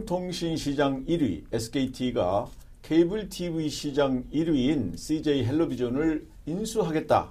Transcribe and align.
이동통신 0.00 0.56
시장 0.56 1.04
1위 1.04 1.42
SKT가 1.52 2.46
케이블 2.80 3.28
TV 3.28 3.68
시장 3.68 4.24
1위인 4.32 4.96
CJ 4.96 5.44
헬로비전을 5.44 6.26
인수하겠다 6.46 7.30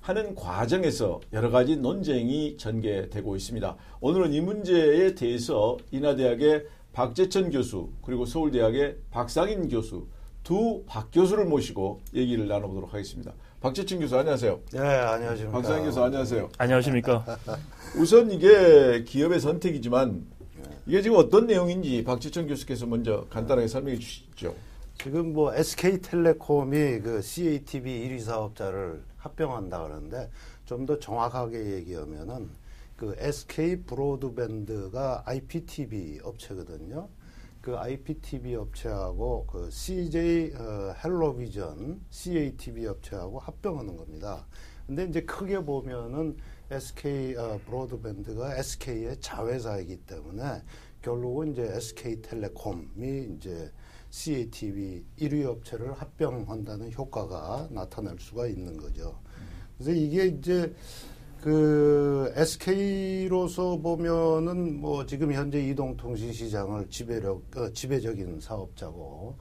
하는 0.00 0.34
과정에서 0.34 1.20
여러 1.34 1.50
가지 1.50 1.76
논쟁이 1.76 2.56
전개되고 2.56 3.36
있습니다. 3.36 3.76
오늘은 4.00 4.32
이 4.32 4.40
문제에 4.40 5.14
대해서 5.14 5.76
인하대학의 5.90 6.64
박재천 6.94 7.50
교수 7.50 7.90
그리고 8.02 8.24
서울대학의 8.24 8.96
박상인 9.10 9.68
교수 9.68 10.06
두 10.42 10.84
박 10.86 11.10
교수를 11.12 11.44
모시고 11.44 12.00
얘기를 12.14 12.46
나눠보도록 12.48 12.94
하겠습니다. 12.94 13.32
박재천 13.60 13.98
교수 14.00 14.16
안녕하세요. 14.16 14.60
네, 14.72 14.78
안녕하십니까. 14.80 15.52
박상인 15.52 15.84
교수 15.84 16.02
안녕하세요. 16.02 16.48
안녕하십니까. 16.56 17.38
우선 17.98 18.30
이게 18.30 19.02
기업의 19.04 19.40
선택이지만 19.40 20.24
이게 20.86 21.02
지금 21.02 21.16
어떤 21.16 21.46
내용인지 21.46 22.04
박재천 22.04 22.46
교수께서 22.46 22.86
먼저 22.86 23.26
간단하게 23.30 23.66
설명해 23.66 23.98
주시죠. 23.98 24.54
지금 25.02 25.32
뭐 25.32 25.52
SK텔레콤이 25.54 27.00
그 27.00 27.20
CATV 27.22 28.08
1위 28.08 28.20
사업자를 28.20 29.02
합병한다 29.18 29.82
그러는데 29.82 30.30
좀 30.64 30.86
더 30.86 30.98
정확하게 30.98 31.74
얘기하면은 31.74 32.48
그 32.96 33.14
SK 33.18 33.82
브로드밴드가 33.84 35.24
IPTV 35.26 36.20
업체거든요. 36.22 37.08
그 37.60 37.76
IPTV 37.76 38.54
업체하고 38.54 39.44
그 39.46 39.68
CJ 39.70 40.52
어, 40.54 40.94
헬로비전 41.04 42.00
CATV 42.10 42.86
업체하고 42.86 43.40
합병하는 43.40 43.96
겁니다. 43.96 44.46
근데 44.86 45.04
이제 45.04 45.20
크게 45.22 45.64
보면은 45.64 46.36
SK 46.70 47.36
어, 47.36 47.60
브로드밴드가 47.64 48.56
SK의 48.56 49.20
자회사이기 49.20 49.98
때문에 49.98 50.62
결국은 51.02 51.52
이제 51.52 51.62
SK텔레콤이 51.62 53.36
이제 53.36 53.70
CATV 54.10 55.04
1위 55.18 55.44
업체를 55.44 55.92
합병한다는 55.92 56.92
효과가 56.92 57.68
나타날 57.70 58.16
수가 58.18 58.46
있는 58.46 58.76
거죠. 58.76 59.20
그래서 59.76 59.92
이게 59.92 60.26
이제 60.26 60.74
그 61.42 62.32
SK로서 62.34 63.76
보면은 63.78 64.80
뭐 64.80 65.06
지금 65.06 65.32
현재 65.32 65.60
이동통신 65.60 66.32
시장을 66.32 66.88
지배력 66.88 67.56
어, 67.56 67.72
지배적인 67.72 68.40
사업자고 68.40 69.36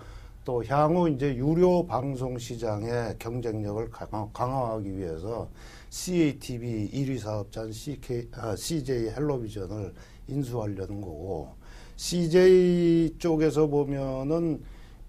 또 0.45 0.63
향후 0.65 1.09
이제 1.09 1.35
유료 1.35 1.85
방송 1.85 2.37
시장의 2.37 3.17
경쟁력을 3.19 3.89
강화, 3.89 4.29
강화하기 4.31 4.97
위해서 4.97 5.49
CATV 5.89 6.91
1위 6.91 7.19
사업자인 7.19 7.71
CK, 7.71 8.29
아, 8.33 8.55
CJ 8.55 9.09
헬로비전을 9.09 9.93
인수하려는 10.27 11.01
거고 11.01 11.49
CJ 11.97 13.15
쪽에서 13.17 13.67
보면은 13.67 14.61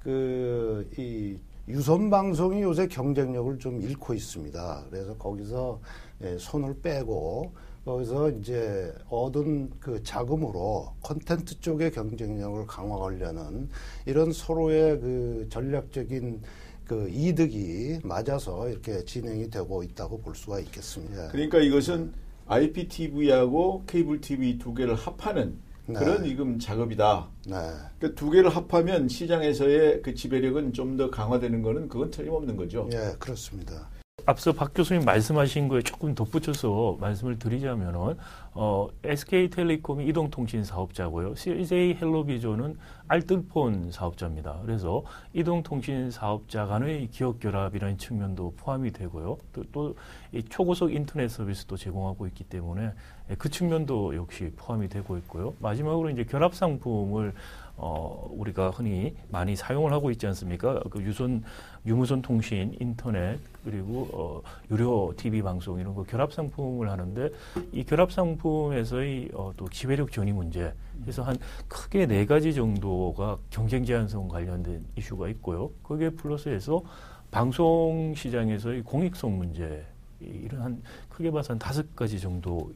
그 0.02 0.88
이 0.98 1.38
유선 1.68 2.10
방송이 2.10 2.62
요새 2.62 2.86
경쟁력을 2.86 3.58
좀 3.58 3.82
잃고 3.82 4.14
있습니다. 4.14 4.84
그래서 4.88 5.16
거기서 5.16 5.80
예, 6.22 6.38
손을 6.38 6.80
빼고 6.80 7.52
거기서 7.86 8.30
이제 8.30 8.92
얻은 9.08 9.70
그 9.78 10.02
자금으로 10.02 10.92
콘텐츠 11.00 11.60
쪽의 11.60 11.92
경쟁력을 11.92 12.66
강화하려는 12.66 13.68
이런 14.06 14.32
서로의 14.32 14.98
그 14.98 15.46
전략적인 15.50 16.42
그 16.84 17.08
이득이 17.08 18.00
맞아서 18.02 18.68
이렇게 18.68 19.04
진행이 19.04 19.50
되고 19.50 19.84
있다고 19.84 20.20
볼 20.20 20.34
수가 20.34 20.58
있겠습니다. 20.60 21.28
그러니까 21.28 21.58
이것은 21.58 22.12
IPTV하고 22.48 23.84
케이블 23.86 24.20
TV 24.20 24.58
두 24.58 24.74
개를 24.74 24.96
합하는 24.96 25.56
네. 25.86 25.94
그런 25.94 26.24
지금 26.24 26.58
작업이다. 26.58 27.28
네. 27.46 27.54
그러니까 27.98 28.18
두 28.20 28.30
개를 28.30 28.50
합하면 28.50 29.08
시장에서의 29.08 30.02
그 30.02 30.12
지배력은 30.12 30.72
좀 30.72 30.96
더 30.96 31.08
강화되는 31.10 31.62
거는 31.62 31.88
그건 31.88 32.10
틀림없는 32.10 32.56
거죠. 32.56 32.88
예, 32.92 33.14
그렇습니다. 33.20 33.88
앞서 34.28 34.52
박 34.52 34.74
교수님 34.74 35.04
말씀하신 35.04 35.68
거에 35.68 35.82
조금 35.82 36.12
덧붙여서 36.16 36.96
말씀을 37.00 37.38
드리자면은 37.38 38.16
어, 38.54 38.88
SK텔레콤이 39.04 40.04
이동통신 40.08 40.64
사업자고요. 40.64 41.36
CJ 41.36 41.94
헬로비전은 42.00 42.76
알뜰폰 43.06 43.92
사업자입니다. 43.92 44.58
그래서 44.62 45.04
이동통신 45.32 46.10
사업자 46.10 46.66
간의 46.66 47.08
기업 47.12 47.38
결합이라는 47.38 47.98
측면도 47.98 48.54
포함이 48.56 48.90
되고요. 48.90 49.38
또, 49.52 49.62
또이 49.70 50.42
초고속 50.48 50.92
인터넷 50.92 51.28
서비스도 51.28 51.76
제공하고 51.76 52.26
있기 52.26 52.42
때문에 52.42 52.94
그 53.38 53.48
측면도 53.48 54.16
역시 54.16 54.50
포함이 54.56 54.88
되고 54.88 55.16
있고요. 55.18 55.54
마지막으로 55.60 56.10
이제 56.10 56.24
결합 56.24 56.52
상품을 56.52 57.32
어, 57.76 58.28
우리가 58.30 58.70
흔히 58.70 59.14
많이 59.28 59.54
사용을 59.54 59.92
하고 59.92 60.10
있지 60.10 60.26
않습니까? 60.26 60.80
그 60.90 61.02
유선, 61.02 61.42
유무선 61.84 62.22
통신, 62.22 62.74
인터넷, 62.80 63.38
그리고, 63.64 64.08
어, 64.12 64.42
유료 64.70 65.12
TV 65.16 65.42
방송 65.42 65.78
이런 65.78 65.94
거 65.94 66.02
결합 66.02 66.32
상품을 66.32 66.90
하는데 66.90 67.30
이 67.72 67.84
결합 67.84 68.12
상품에서의 68.12 69.30
어, 69.34 69.52
또 69.56 69.68
지배력 69.68 70.10
전이 70.10 70.32
문제. 70.32 70.72
그래서 71.02 71.22
한 71.22 71.36
크게 71.68 72.06
네 72.06 72.24
가지 72.24 72.54
정도가 72.54 73.38
경쟁 73.50 73.84
제한성 73.84 74.28
관련된 74.28 74.84
이슈가 74.96 75.28
있고요. 75.28 75.70
거기에 75.82 76.10
플러스해서 76.10 76.82
방송 77.30 78.14
시장에서의 78.16 78.82
공익성 78.82 79.36
문제. 79.36 79.84
이런 80.18 80.62
한 80.62 80.82
크게 81.10 81.30
봐서 81.30 81.52
한 81.52 81.58
다섯 81.58 81.94
가지 81.94 82.18
정도가 82.18 82.70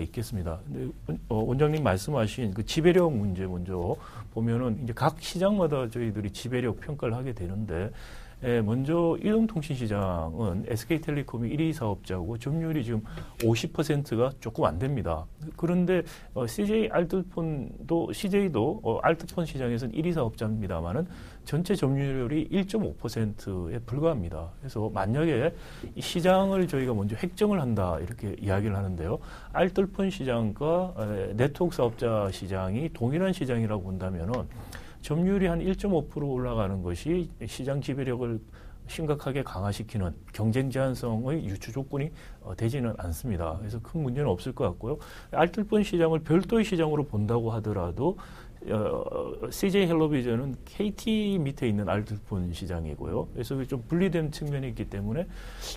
있겠습니다. 0.00 0.60
근데 0.66 0.92
어, 1.28 1.36
원장님 1.36 1.82
말씀하신 1.82 2.54
그 2.54 2.64
지배력 2.64 3.12
문제 3.12 3.46
먼저 3.46 3.96
보면은 4.32 4.80
이제 4.82 4.92
각 4.92 5.20
시장마다 5.20 5.88
저희들이 5.88 6.30
지배력 6.30 6.80
평가를 6.80 7.14
하게 7.14 7.32
되는데 7.32 7.90
에, 8.44 8.60
먼저 8.60 9.16
이동통신 9.22 9.76
시장은 9.76 10.64
SK텔레콤이 10.66 11.48
1위 11.56 11.72
사업자고 11.72 12.38
점유율이 12.38 12.84
지금 12.84 13.02
50%가 13.38 14.32
조금 14.40 14.64
안 14.64 14.78
됩니다. 14.78 15.24
그런데 15.56 16.02
어, 16.34 16.46
CJ 16.46 16.88
알뜰폰도 16.90 18.12
CJ도 18.12 18.80
어, 18.82 18.98
알뜰폰 18.98 19.46
시장에서는 19.46 19.94
1위 19.94 20.12
사업자입니다만은 20.12 21.06
전체 21.44 21.74
점유율이 21.76 22.48
1.5%에 22.50 23.78
불과합니다. 23.80 24.50
그래서 24.60 24.90
만약에 24.92 25.54
이 25.94 26.00
시장을 26.00 26.66
저희가 26.66 26.94
먼저 26.94 27.14
획정을 27.16 27.60
한다 27.60 27.98
이렇게 28.00 28.34
이야기를 28.40 28.76
하는데요. 28.76 29.18
알뜰폰 29.52 30.10
시장과 30.10 30.94
에, 30.98 31.36
네트워크 31.36 31.76
사업자 31.76 32.28
시장이 32.32 32.90
동일한 32.92 33.32
시장이라고 33.32 33.82
본다면은 33.84 34.34
점유율이 35.02 35.46
한 35.46 35.60
1.5% 35.60 36.30
올라가는 36.30 36.82
것이 36.82 37.28
시장 37.46 37.80
지배력을 37.80 38.40
심각하게 38.86 39.42
강화시키는 39.42 40.14
경쟁 40.32 40.70
제한성의 40.70 41.44
유추 41.44 41.72
조건이 41.72 42.10
어, 42.40 42.54
되지는 42.56 42.94
않습니다. 42.98 43.56
그래서 43.58 43.80
큰 43.80 44.02
문제는 44.02 44.28
없을 44.28 44.52
것 44.52 44.64
같고요. 44.64 44.98
알뜰폰 45.30 45.82
시장을 45.82 46.20
별도의 46.20 46.64
시장으로 46.64 47.04
본다고 47.04 47.50
하더라도 47.52 48.18
어, 48.70 49.50
CJ 49.50 49.86
헬로비전은 49.88 50.56
KT 50.64 51.38
밑에 51.40 51.68
있는 51.68 51.88
알뜰폰 51.88 52.52
시장이고요. 52.52 53.28
그래서 53.32 53.64
좀 53.64 53.82
분리된 53.88 54.30
측면이 54.30 54.68
있기 54.68 54.84
때문에 54.86 55.26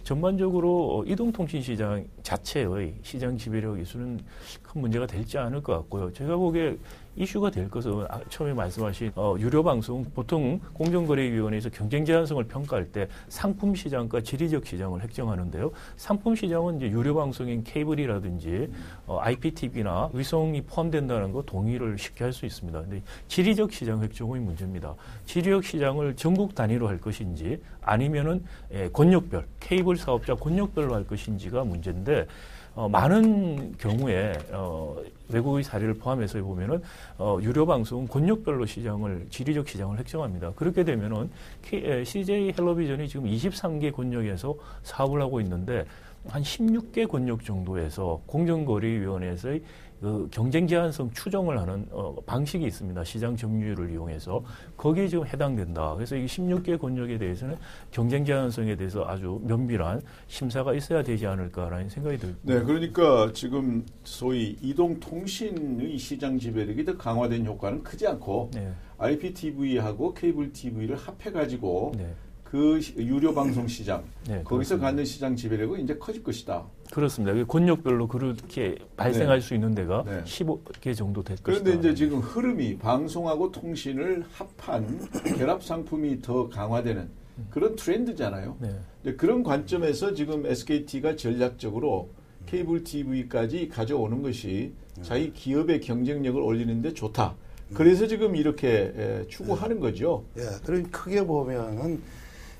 전반적으로 0.03 0.99
어, 0.99 1.03
이동통신 1.05 1.61
시장 1.61 2.05
자체의 2.21 2.95
시장 3.01 3.37
지배력 3.37 3.79
이수는 3.79 4.19
큰 4.61 4.81
문제가 4.81 5.07
될지 5.07 5.37
않을 5.39 5.63
것 5.63 5.73
같고요. 5.73 6.13
제가 6.13 6.35
보기에 6.35 6.77
이슈가 7.17 7.49
될 7.49 7.69
것은 7.69 8.05
아, 8.09 8.19
처음에 8.29 8.53
말씀하신 8.53 9.13
어, 9.15 9.35
유료 9.39 9.63
방송 9.63 10.03
보통 10.13 10.59
공정거래위원회에서 10.73 11.69
경쟁 11.69 12.03
제한성을 12.03 12.43
평가할 12.43 12.91
때 12.91 13.07
상품 13.29 13.73
시장과 13.73 14.21
지리적 14.21 14.65
시장을 14.65 15.01
획정하는데요. 15.01 15.71
상품 15.95 16.35
시장은 16.35 16.77
이제 16.77 16.91
유료 16.91 17.15
방송인 17.15 17.63
케이블이라든지 17.63 18.69
어, 19.07 19.19
IPTV나 19.21 20.09
위성이 20.13 20.61
포함된다는 20.61 21.31
거 21.31 21.41
동의를 21.41 21.97
쉽게 21.97 22.25
할 22.25 22.35
수 22.35 22.45
있습니다. 22.45 22.74
근데 22.81 23.01
지리적 23.27 23.71
시장 23.71 24.01
획정의 24.01 24.41
문제입니다. 24.41 24.93
지리적 25.25 25.63
시장을 25.63 26.15
전국 26.15 26.55
단위로 26.55 26.87
할 26.87 26.99
것인지 26.99 27.61
아니면은 27.81 28.43
예, 28.73 28.89
권역별 28.89 29.45
케이블 29.59 29.97
사업자 29.97 30.35
권역별로 30.35 30.93
할 30.93 31.05
것인지가 31.05 31.63
문제인데 31.63 32.27
어, 32.75 32.89
많은 32.89 33.77
경우에 33.77 34.33
어, 34.51 34.97
외국의 35.29 35.63
사례를 35.63 35.93
포함해서 35.93 36.41
보면은 36.41 36.81
어, 37.17 37.37
유료 37.41 37.65
방송은 37.65 38.07
권역별로 38.09 38.65
시장을 38.65 39.27
지리적 39.29 39.69
시장을 39.69 39.97
획정합니다. 39.99 40.51
그렇게 40.55 40.83
되면은 40.83 41.29
K, 41.61 41.85
에, 41.85 42.03
CJ 42.03 42.53
헬로비전이 42.57 43.07
지금 43.07 43.27
23개 43.27 43.93
권역에서 43.93 44.53
사업을 44.83 45.21
하고 45.21 45.39
있는데 45.39 45.85
한 46.27 46.41
16개 46.41 47.07
권역 47.07 47.45
정도에서 47.45 48.21
공정거래위원회에서의 48.25 49.61
그 50.01 50.27
경쟁 50.29 50.67
제한성 50.67 51.11
추정을 51.11 51.59
하는 51.59 51.87
어, 51.91 52.15
방식이 52.25 52.65
있습니다. 52.65 53.03
시장 53.03 53.35
점유율을 53.35 53.91
이용해서 53.91 54.43
거기에 54.77 55.07
지금 55.07 55.25
해당된다. 55.25 55.93
그래서 55.95 56.15
이 56.15 56.25
16개 56.25 56.79
권역에 56.79 57.17
대해서는 57.17 57.55
경쟁 57.91 58.25
제한성에 58.25 58.75
대해서 58.75 59.05
아주 59.07 59.39
면밀한 59.43 60.01
심사가 60.27 60.73
있어야 60.73 61.01
되지 61.01 61.25
않을까라는 61.27 61.89
생각이 61.89 62.17
듭니다. 62.17 62.39
네, 62.43 62.61
그러니까 62.61 63.31
지금 63.33 63.85
소위 64.03 64.57
이동 64.61 64.99
통신의 64.99 65.97
시장 65.97 66.37
지배력이 66.37 66.83
더 66.85 66.97
강화된 66.97 67.45
효과는 67.45 67.83
크지 67.83 68.05
않고 68.07 68.51
네. 68.53 68.71
IPTV하고 68.97 70.13
케이블 70.13 70.51
TV를 70.51 70.95
합해 70.97 71.31
가지고 71.31 71.93
네. 71.97 72.13
그 72.43 72.79
시- 72.79 72.95
유료 72.97 73.33
방송 73.33 73.67
시장 73.67 74.03
네, 74.27 74.35
거기서 74.43 74.45
그렇습니다. 74.77 74.85
갖는 74.87 75.03
시장 75.05 75.35
지배력은 75.35 75.81
이제 75.81 75.97
커질 75.97 76.21
것이다. 76.23 76.63
그렇습니다. 76.95 77.33
그 77.33 77.45
권역별로 77.45 78.07
그렇게 78.07 78.77
발생할 78.95 79.41
수 79.41 79.53
있는 79.53 79.75
데가 79.75 80.05
네. 80.05 80.23
15개 80.23 80.95
정도 80.95 81.21
될 81.21 81.35
그런데 81.43 81.71
것이다. 81.71 81.89
이제 81.91 81.93
지금 81.93 82.19
흐름이 82.19 82.77
방송하고 82.77 83.51
통신을 83.51 84.23
합한 84.31 85.09
결합 85.37 85.61
상품이 85.61 86.21
더 86.21 86.47
강화되는 86.47 87.09
그런 87.49 87.75
트렌드잖아요. 87.75 88.55
네. 88.61 89.13
그런 89.17 89.43
관점에서 89.43 90.13
지금 90.13 90.45
SKT가 90.45 91.17
전략적으로 91.17 92.11
케이블 92.45 92.81
TV까지 92.85 93.67
가져오는 93.67 94.21
것이 94.21 94.71
자기 95.01 95.33
기업의 95.33 95.81
경쟁력을 95.81 96.41
올리는데 96.41 96.93
좋다. 96.93 97.35
그래서 97.73 98.07
지금 98.07 98.37
이렇게 98.37 98.93
에, 98.95 99.27
추구하는 99.27 99.81
거죠. 99.81 100.23
예, 100.37 100.43
그럼 100.65 100.83
크게 100.91 101.25
보면은 101.25 102.01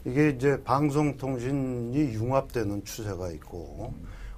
이게 0.04 0.32
이제 0.32 0.62
방송통신이 0.64 1.98
융합되는 2.16 2.84
추세가 2.84 3.32
있고, 3.32 3.94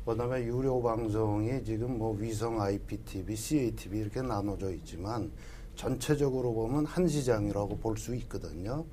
그다음에 0.08 0.46
유료 0.46 0.82
방송이 0.82 1.64
지금 1.66 1.98
뭐 1.98 2.16
위성 2.18 2.62
IPTV, 2.62 3.36
CATV 3.36 4.00
이렇게 4.00 4.22
나눠져 4.22 4.72
있지만 4.72 5.30
전체적으로 5.76 6.54
보면 6.54 6.86
한 6.86 7.08
시장이라고 7.10 7.78
볼 7.80 7.98
수 7.98 8.16
있거든요. 8.16 8.86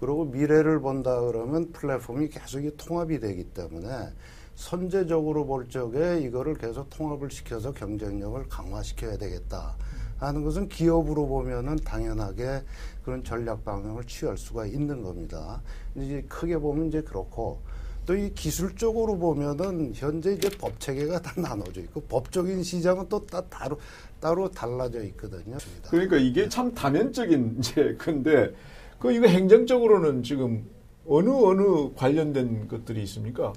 그리고 0.00 0.24
미래를 0.24 0.80
본다 0.80 1.20
그러면 1.20 1.70
플랫폼이 1.72 2.28
계속 2.28 2.64
이 2.64 2.74
통합이 2.76 3.20
되기 3.20 3.44
때문에 3.44 4.08
선제적으로 4.54 5.44
볼 5.44 5.68
적에 5.68 6.20
이거를 6.20 6.54
계속 6.54 6.88
통합을 6.88 7.30
시켜서 7.30 7.72
경쟁력을 7.72 8.48
강화시켜야 8.48 9.18
되겠다. 9.18 9.76
하는 10.18 10.42
것은 10.42 10.68
기업으로 10.68 11.26
보면은 11.26 11.76
당연하게 11.76 12.62
그런 13.04 13.22
전략 13.24 13.64
방향을 13.64 14.04
취할 14.04 14.38
수가 14.38 14.66
있는 14.66 15.02
겁니다. 15.02 15.60
이제 15.96 16.24
크게 16.28 16.58
보면 16.58 16.86
이제 16.88 17.02
그렇고 17.02 17.60
또 18.06 18.16
이 18.16 18.32
기술적으로 18.34 19.16
보면은 19.16 19.92
현재 19.94 20.32
이제 20.32 20.50
법 20.58 20.78
체계가 20.80 21.22
다 21.22 21.32
나눠져 21.40 21.80
있고 21.82 22.00
법적인 22.02 22.62
시장은 22.62 23.08
또 23.08 23.24
따, 23.26 23.40
따로 23.42 23.78
따로 24.20 24.50
달라져 24.50 25.02
있거든요. 25.04 25.56
그러니까 25.88 26.16
이게 26.16 26.48
참 26.48 26.74
다면적인 26.74 27.56
이제 27.60 27.94
근데 27.98 28.52
그 28.98 29.12
이거 29.12 29.26
행정적으로는 29.26 30.22
지금 30.22 30.64
어느 31.06 31.30
어느 31.30 31.92
관련된 31.94 32.68
것들이 32.68 33.02
있습니까? 33.04 33.52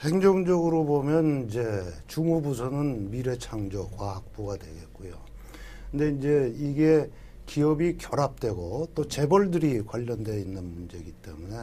행정적으로 0.00 0.84
보면 0.84 1.46
이제 1.48 1.82
중후부서는 2.06 3.10
미래창조과학부가 3.10 4.56
되겠고요. 4.56 5.14
근데 5.90 6.10
이제 6.10 6.54
이게 6.58 7.10
기업이 7.46 7.96
결합되고 7.96 8.90
또 8.94 9.08
재벌들이 9.08 9.82
관련되어 9.84 10.36
있는 10.36 10.64
문제이기 10.74 11.12
때문에 11.22 11.56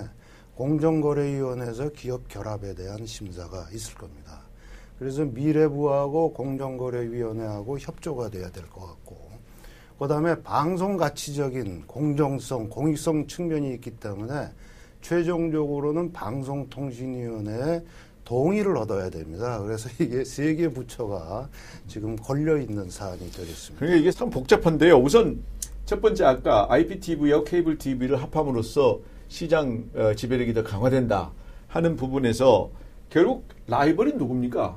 공정거래위원회에서 0.56 1.90
기업 1.90 2.28
결합에 2.28 2.76
대한 2.76 3.06
심사가 3.06 3.68
있을 3.74 3.96
겁니다. 3.96 4.42
그래서 5.00 5.26
미래부하고 5.26 6.34
공정거래위원회하고 6.34 7.80
협조가 7.80 8.30
돼야 8.30 8.50
될 8.50 8.64
것 8.70 8.82
같고, 8.86 9.18
그 10.00 10.08
다음에 10.08 10.42
방송 10.44 10.98
가치적인 10.98 11.84
공정성, 11.88 12.70
공익성 12.70 13.28
측면이 13.28 13.74
있기 13.76 13.92
때문에 13.92 14.50
최종적으로는 15.02 16.14
방송통신위원회의 16.14 17.84
동의를 18.26 18.78
얻어야 18.78 19.10
됩니다. 19.10 19.60
그래서 19.62 19.90
이게 20.00 20.24
세 20.24 20.56
개 20.56 20.70
부처가 20.70 21.50
지금 21.88 22.16
걸려 22.16 22.58
있는 22.58 22.90
사안이 22.90 23.20
되겠습니다. 23.32 23.80
그러니까 23.80 24.00
이게 24.00 24.12
참 24.12 24.30
복잡한데요. 24.30 24.98
우선 24.98 25.42
첫 25.86 26.02
번째 26.02 26.24
아까 26.26 26.68
IPTV와 26.70 27.44
케이블 27.44 27.78
TV를 27.78 28.22
합함으로써 28.22 29.00
시장 29.28 29.86
어, 29.96 30.14
지배력이 30.14 30.54
더 30.54 30.64
강화된다 30.64 31.32
하는 31.68 31.96
부분에서 31.96 32.70
결국 33.10 33.48
라이벌이 33.68 34.14
누굽니까? 34.14 34.76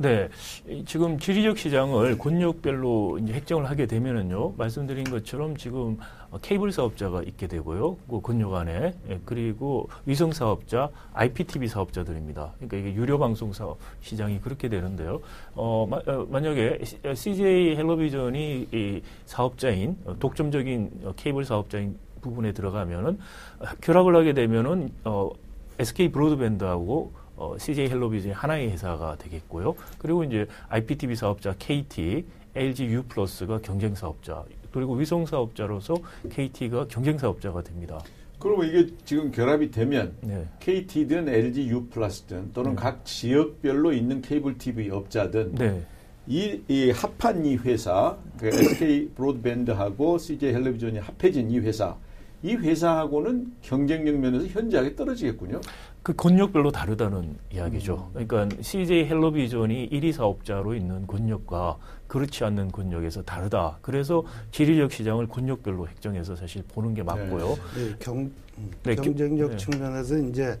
네, 0.00 0.28
이 0.68 0.84
지금 0.84 1.18
지리적 1.18 1.58
시장을 1.58 2.18
권역별로 2.18 3.18
이제 3.18 3.32
획정을 3.32 3.68
하게 3.68 3.86
되면은요, 3.86 4.52
말씀드린 4.56 5.02
것처럼 5.02 5.56
지금 5.56 5.98
어, 6.30 6.38
케이블 6.40 6.70
사업자가 6.70 7.24
있게 7.24 7.48
되고요, 7.48 7.96
그 8.08 8.20
권역 8.20 8.54
안에 8.54 8.94
예, 9.10 9.20
그리고 9.24 9.88
위성 10.06 10.30
사업자, 10.30 10.88
IPTV 11.14 11.66
사업자들입니다. 11.66 12.52
그러니까 12.58 12.76
이게 12.76 12.94
유료 12.94 13.18
방송 13.18 13.52
사업 13.52 13.78
시장이 14.00 14.40
그렇게 14.40 14.68
되는데요. 14.68 15.20
어, 15.56 15.88
마- 15.90 15.96
어, 16.06 16.26
만약에 16.30 16.78
시- 16.84 16.98
어, 17.04 17.12
CJ 17.12 17.74
헬로비전이 17.74 18.68
이 18.72 19.02
사업자인 19.26 19.96
어, 20.04 20.14
독점적인 20.20 20.90
어, 21.06 21.12
케이블 21.16 21.44
사업자인 21.44 21.98
부분에 22.20 22.52
들어가면은 22.52 23.18
어, 23.60 23.64
결합을 23.80 24.14
하게 24.16 24.32
되면은 24.32 24.90
어, 25.04 25.30
SK 25.78 26.10
브로드밴드하고 26.10 27.12
어, 27.36 27.56
CJ 27.56 27.88
헬로비전이 27.88 28.34
하나의 28.34 28.70
회사가 28.70 29.16
되겠고요. 29.16 29.76
그리고 29.98 30.24
이제 30.24 30.46
IPTV 30.68 31.14
사업자 31.14 31.54
KT, 31.56 32.24
LG 32.54 32.86
U 32.86 33.02
플러스가 33.04 33.58
경쟁 33.58 33.94
사업자, 33.94 34.44
그리고 34.72 34.94
위성 34.94 35.24
사업자로서 35.24 35.94
KT가 36.30 36.88
경쟁 36.88 37.16
사업자가 37.16 37.62
됩니다. 37.62 38.00
그리고 38.38 38.64
이게 38.64 38.92
지금 39.04 39.30
결합이 39.30 39.70
되면 39.70 40.14
네. 40.20 40.46
KT든 40.60 41.28
LG 41.28 41.68
U 41.70 41.86
플러스든 41.86 42.52
또는 42.52 42.70
네. 42.70 42.76
각 42.76 43.04
지역별로 43.04 43.92
있는 43.92 44.20
케이블 44.20 44.58
TV 44.58 44.90
업자든 44.90 45.54
네. 45.54 45.84
이, 46.26 46.60
이 46.68 46.90
합한 46.90 47.46
이 47.46 47.56
회사, 47.56 48.16
그 48.38 48.48
SK 48.48 49.10
브로드밴드하고 49.14 50.18
CJ 50.18 50.52
헬로비전이 50.52 50.98
합해진 50.98 51.50
이 51.50 51.58
회사, 51.58 51.96
이 52.42 52.54
회사하고는 52.54 53.52
경쟁력 53.62 54.16
면에서 54.16 54.46
현저하게 54.46 54.94
떨어지겠군요. 54.94 55.60
그 56.02 56.14
권역별로 56.14 56.70
다르다는 56.70 57.36
이야기죠. 57.52 58.10
그러니까 58.12 58.48
CJ 58.62 59.06
헬로비전이 59.06 59.90
1위 59.90 60.12
사업자로 60.12 60.74
있는 60.74 61.06
권역과 61.06 61.76
그렇지 62.06 62.44
않는 62.44 62.70
권역에서 62.70 63.22
다르다. 63.22 63.78
그래서 63.82 64.22
지리적 64.52 64.92
시장을 64.92 65.26
권역별로 65.26 65.88
획정해서 65.88 66.36
사실 66.36 66.62
보는 66.68 66.94
게 66.94 67.02
맞고요. 67.02 67.48
네, 67.76 67.94
경, 67.98 68.18
음, 68.58 68.70
네, 68.84 68.94
겨- 68.94 69.02
경쟁력 69.02 69.50
네. 69.50 69.56
측면에서 69.56 70.18
이제 70.18 70.58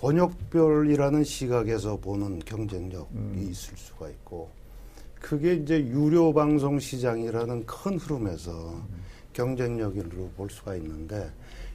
권역별이라는 0.00 1.24
시각에서 1.24 1.96
보는 1.96 2.38
경쟁력이 2.46 3.08
음. 3.16 3.48
있을 3.50 3.76
수가 3.76 4.08
있고 4.10 4.48
그게 5.20 5.54
이제 5.54 5.80
유료 5.80 6.32
방송 6.32 6.78
시장이라는 6.78 7.66
큰 7.66 7.98
흐름에서 7.98 8.80
경쟁력으로 9.38 10.30
볼 10.36 10.50
수가 10.50 10.74
있는데 10.76 11.30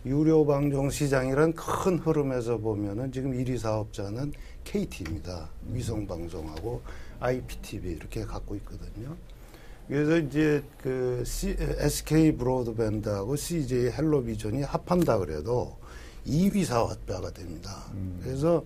유료 0.05 0.45
방송 0.45 0.89
시장이란 0.89 1.53
큰 1.53 1.97
흐름에서 1.97 2.57
보면은 2.57 3.09
지금 3.13 3.31
1위 3.31 3.57
사업자는 3.57 4.33
KT입니다. 4.65 5.49
위성 5.71 6.05
방송하고 6.05 6.81
IPTV 7.21 7.93
이렇게 7.93 8.25
갖고 8.25 8.55
있거든요. 8.57 9.15
그래서 9.87 10.17
이제 10.17 10.61
그 10.81 11.23
C, 11.25 11.55
SK 11.57 12.33
브로드밴드하고 12.33 13.37
CJ 13.37 13.91
헬로비전이 13.91 14.63
합한다 14.63 15.17
그래도 15.17 15.77
2위 16.27 16.65
사업자가 16.65 17.31
됩니다. 17.31 17.85
그래서 18.21 18.61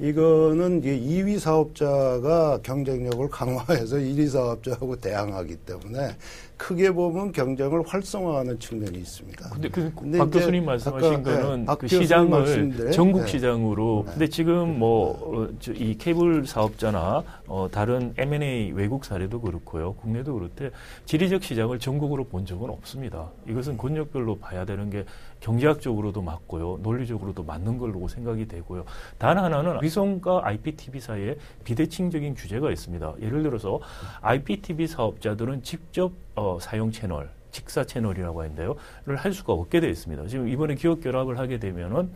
이거는 0.00 0.78
이제 0.78 0.98
2위 0.98 1.38
사업자가 1.38 2.60
경쟁력을 2.62 3.28
강화해서 3.28 3.96
1위 3.96 4.28
사업자하고 4.28 4.96
대항하기 4.96 5.56
때문에 5.56 6.10
크게 6.56 6.90
보면 6.92 7.32
경쟁을 7.32 7.82
활성화하는 7.86 8.58
측면이 8.58 8.98
있습니다. 8.98 9.50
근데 9.50 9.68
그 9.68 9.92
근데 9.94 10.18
박 10.18 10.30
교수님 10.30 10.64
말씀하신 10.64 11.14
아까, 11.14 11.40
거는 11.40 11.60
예, 11.62 11.64
박그 11.66 11.88
시장을 11.88 12.28
말씀대로, 12.28 12.90
전국 12.90 13.22
예. 13.22 13.26
시장으로 13.26 14.02
네. 14.06 14.12
근데 14.12 14.28
지금 14.28 14.78
뭐 14.78 15.48
이 15.74 15.96
케이블 15.96 16.46
사업자나 16.46 17.22
어, 17.46 17.68
다른 17.70 18.12
M&A 18.16 18.72
외국 18.72 19.04
사례도 19.04 19.40
그렇고요. 19.40 19.94
국내도 19.94 20.34
그렇대 20.34 20.70
지리적 21.06 21.42
시장을 21.42 21.78
전국으로 21.78 22.24
본 22.24 22.44
적은 22.44 22.70
없습니다. 22.70 23.30
이것은 23.48 23.76
권역별로 23.76 24.38
봐야 24.38 24.64
되는 24.64 24.90
게 24.90 25.04
경제학적으로도 25.40 26.22
맞고요. 26.22 26.80
논리적으로도 26.82 27.44
맞는 27.44 27.78
걸로 27.78 28.08
생각이 28.08 28.48
되고요. 28.48 28.84
단 29.18 29.38
하나는 29.38 29.78
위성과 29.82 30.40
IPTV 30.44 31.00
사이에 31.00 31.36
비대칭적인 31.64 32.34
규제가 32.34 32.70
있습니다. 32.70 33.14
예를 33.20 33.42
들어서 33.42 33.80
IPTV 34.20 34.86
사업자들은 34.86 35.62
직접 35.62 36.12
어, 36.34 36.58
사용 36.60 36.90
채널 36.90 37.30
직사 37.50 37.84
채널이라고 37.84 38.42
하는데요.를 38.42 39.16
할 39.16 39.32
수가 39.32 39.52
없게 39.52 39.80
되어 39.80 39.90
있습니다. 39.90 40.26
지금 40.26 40.48
이번에 40.48 40.74
기업 40.74 41.00
결합을 41.00 41.38
하게 41.38 41.58
되면은 41.58 42.10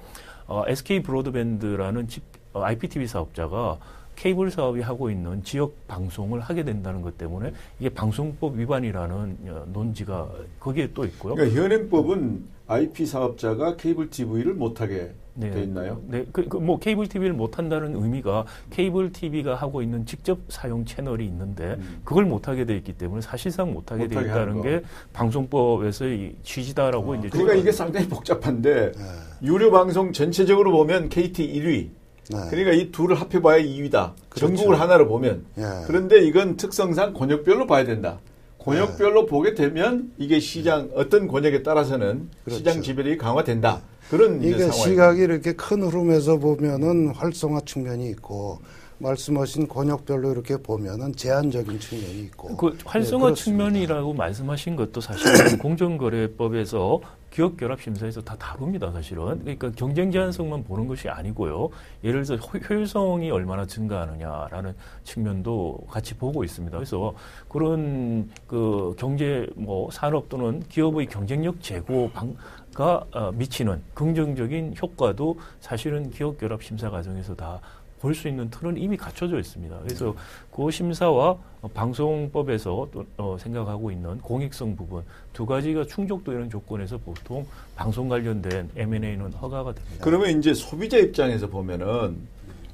어, 0.47 0.65
SK 0.67 1.03
브로드밴드라는 1.03 2.09
집, 2.09 2.23
어, 2.53 2.63
IPTV 2.63 3.07
사업자가 3.07 3.79
케이블 4.15 4.51
사업이 4.51 4.83
하고 4.83 5.11
있는 5.11 5.43
지역 5.43 5.87
방송을 5.89 6.41
하게 6.41 6.65
된다는 6.65 7.01
것 7.01 7.17
때문에 7.17 7.53
이게 7.81 7.89
방송법 7.89 8.57
위반이라는 8.57 9.39
어, 9.49 9.65
논지가 9.73 10.31
거기에 10.61 10.91
또 10.93 11.05
있고요. 11.07 11.35
그러니까 11.35 11.61
현행법은 11.61 12.45
IP 12.67 13.07
사업자가 13.07 13.77
케이블 13.77 14.11
TV를 14.11 14.55
못하게 14.55 15.13
돼 15.41 15.63
있나요? 15.63 16.01
네, 16.07 16.27
그, 16.31 16.47
그, 16.47 16.59
뭐 16.59 16.79
케이블 16.79 17.09
TV를 17.09 17.33
못 17.33 17.59
한다는 17.59 17.97
의미가 17.97 18.45
케이블 18.71 19.13
TV가 19.13 19.55
하고 19.55 19.83
있는 19.83 20.05
직접 20.05 20.39
사용 20.49 20.85
채널이 20.85 21.25
있는데 21.27 21.77
음. 21.79 22.01
그걸 22.05 22.27
못 22.27 22.49
하게 22.49 22.67
돼 22.67 22.77
있기 22.77 22.93
때문에 22.93 23.23
사실상 23.23 23.73
못 23.73 23.91
하게 23.91 24.09
돼 24.09 24.15
못하게 24.15 24.29
있다는 24.29 24.63
게 24.63 24.83
방송법에서의 25.13 26.37
취지다라고 26.43 27.15
이제 27.17 27.29
그러니까 27.31 27.55
이게 27.55 27.73
상당히 27.73 28.09
복잡한데 28.09 28.93
네. 28.93 29.05
유료 29.43 29.71
방송 29.71 30.13
전체적으로 30.13 30.71
보면 30.73 31.09
KT 31.09 31.53
1위. 31.53 31.89
네. 32.31 32.39
그러니까 32.51 32.73
이 32.73 32.93
둘을 32.93 33.17
합해봐야 33.17 33.63
2위다. 33.63 34.13
그렇죠. 34.29 34.47
전국을 34.47 34.81
하나로 34.81 35.09
보면. 35.09 35.45
예. 35.59 35.63
그런데 35.87 36.21
이건 36.25 36.57
특성상 36.57 37.15
권역별로 37.15 37.67
봐야 37.67 37.85
된다. 37.85 38.21
권역별로 38.65 39.27
보게 39.27 39.55
되면 39.55 40.13
이게 40.19 40.39
시장 40.41 40.91
어떤 40.95 41.29
권역에 41.29 41.63
따라서는 41.63 42.29
그렇죠. 42.45 42.59
시장 42.59 42.83
지배력이 42.83 43.19
강화된다. 43.19 43.83
그런 44.11 44.43
이게 44.43 44.59
상황이 44.59 44.83
시각이 44.83 45.21
이렇게 45.23 45.53
큰 45.55 45.83
흐름에서 45.83 46.39
보면은 46.39 47.09
활성화 47.15 47.63
측면이 47.65 48.09
있고 48.11 48.61
말씀하신 49.03 49.69
권역별로 49.69 50.31
이렇게 50.33 50.57
보면은 50.57 51.15
제한적인 51.15 51.79
측면이 51.81 52.21
있고 52.25 52.57
그 52.57 52.79
활성화 52.85 53.29
네. 53.31 53.35
측면이라고 53.35 54.15
말씀하신 54.15 54.77
것도 54.77 55.01
사실은 55.01 55.59
공정거래법에서 55.59 57.01
기업 57.31 57.57
결합 57.57 57.81
심사에서 57.81 58.21
다 58.21 58.37
다룹니다, 58.37 58.93
사실은. 58.93 59.41
그러니까 59.41 59.71
경쟁 59.75 60.11
제한성만 60.11 60.65
보는 60.65 60.87
것이 60.87 61.09
아니고요. 61.09 61.71
예를 62.05 62.25
들어서 62.25 62.37
효- 62.47 62.59
효율성이 62.59 63.31
얼마나 63.31 63.65
증가하느냐라는 63.65 64.75
측면도 65.05 65.87
같이 65.89 66.15
보고 66.15 66.45
있습니다. 66.45 66.77
그래서 66.77 67.15
그런 67.49 68.31
그 68.47 68.95
경제 68.99 69.47
뭐 69.57 69.91
산업 69.91 70.29
또는 70.29 70.63
기업의 70.69 71.07
경쟁력 71.07 71.63
제고 71.63 72.11
방가 72.13 73.07
어, 73.13 73.33
미치는 73.33 73.81
긍정적인 73.95 74.75
효과도 74.83 75.39
사실은 75.61 76.11
기업 76.11 76.37
결합 76.37 76.63
심사 76.63 76.91
과정에서 76.91 77.35
다 77.35 77.59
볼 78.03 78.15
수 78.15 78.27
있는 78.29 78.51
틀은 78.51 78.77
이미 78.77 78.97
갖춰져 78.97 79.39
있습니다. 79.39 79.79
그래서 79.85 80.15
그 80.51 80.71
심사와 80.71 81.39
어, 81.63 81.69
방송법에서 81.73 82.89
또 82.93 83.07
어, 83.17 83.37
생각하고 83.39 83.93
있는 83.93 84.19
공익성 84.19 84.75
부분 84.75 85.05
두 85.33 85.47
가지가 85.47 85.87
충족되는 85.87 86.51
조건에서 86.51 86.99
보통 86.99 87.47
방송 87.77 88.09
관련된 88.09 88.71
M&A는 88.77 89.33
허가가 89.35 89.73
됩니다. 89.73 89.99
그러면 90.01 90.37
이제 90.37 90.53
소비자 90.53 90.99
입장에서 90.99 91.47
보면은 91.47 92.17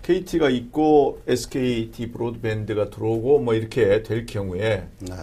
KT가 0.02 0.48
있고 0.48 1.20
SKT 1.26 2.12
브로드밴드가 2.12 2.88
들어오고 2.88 3.40
뭐 3.40 3.52
이렇게 3.52 4.02
될 4.02 4.24
경우에 4.24 4.88
네. 5.00 5.14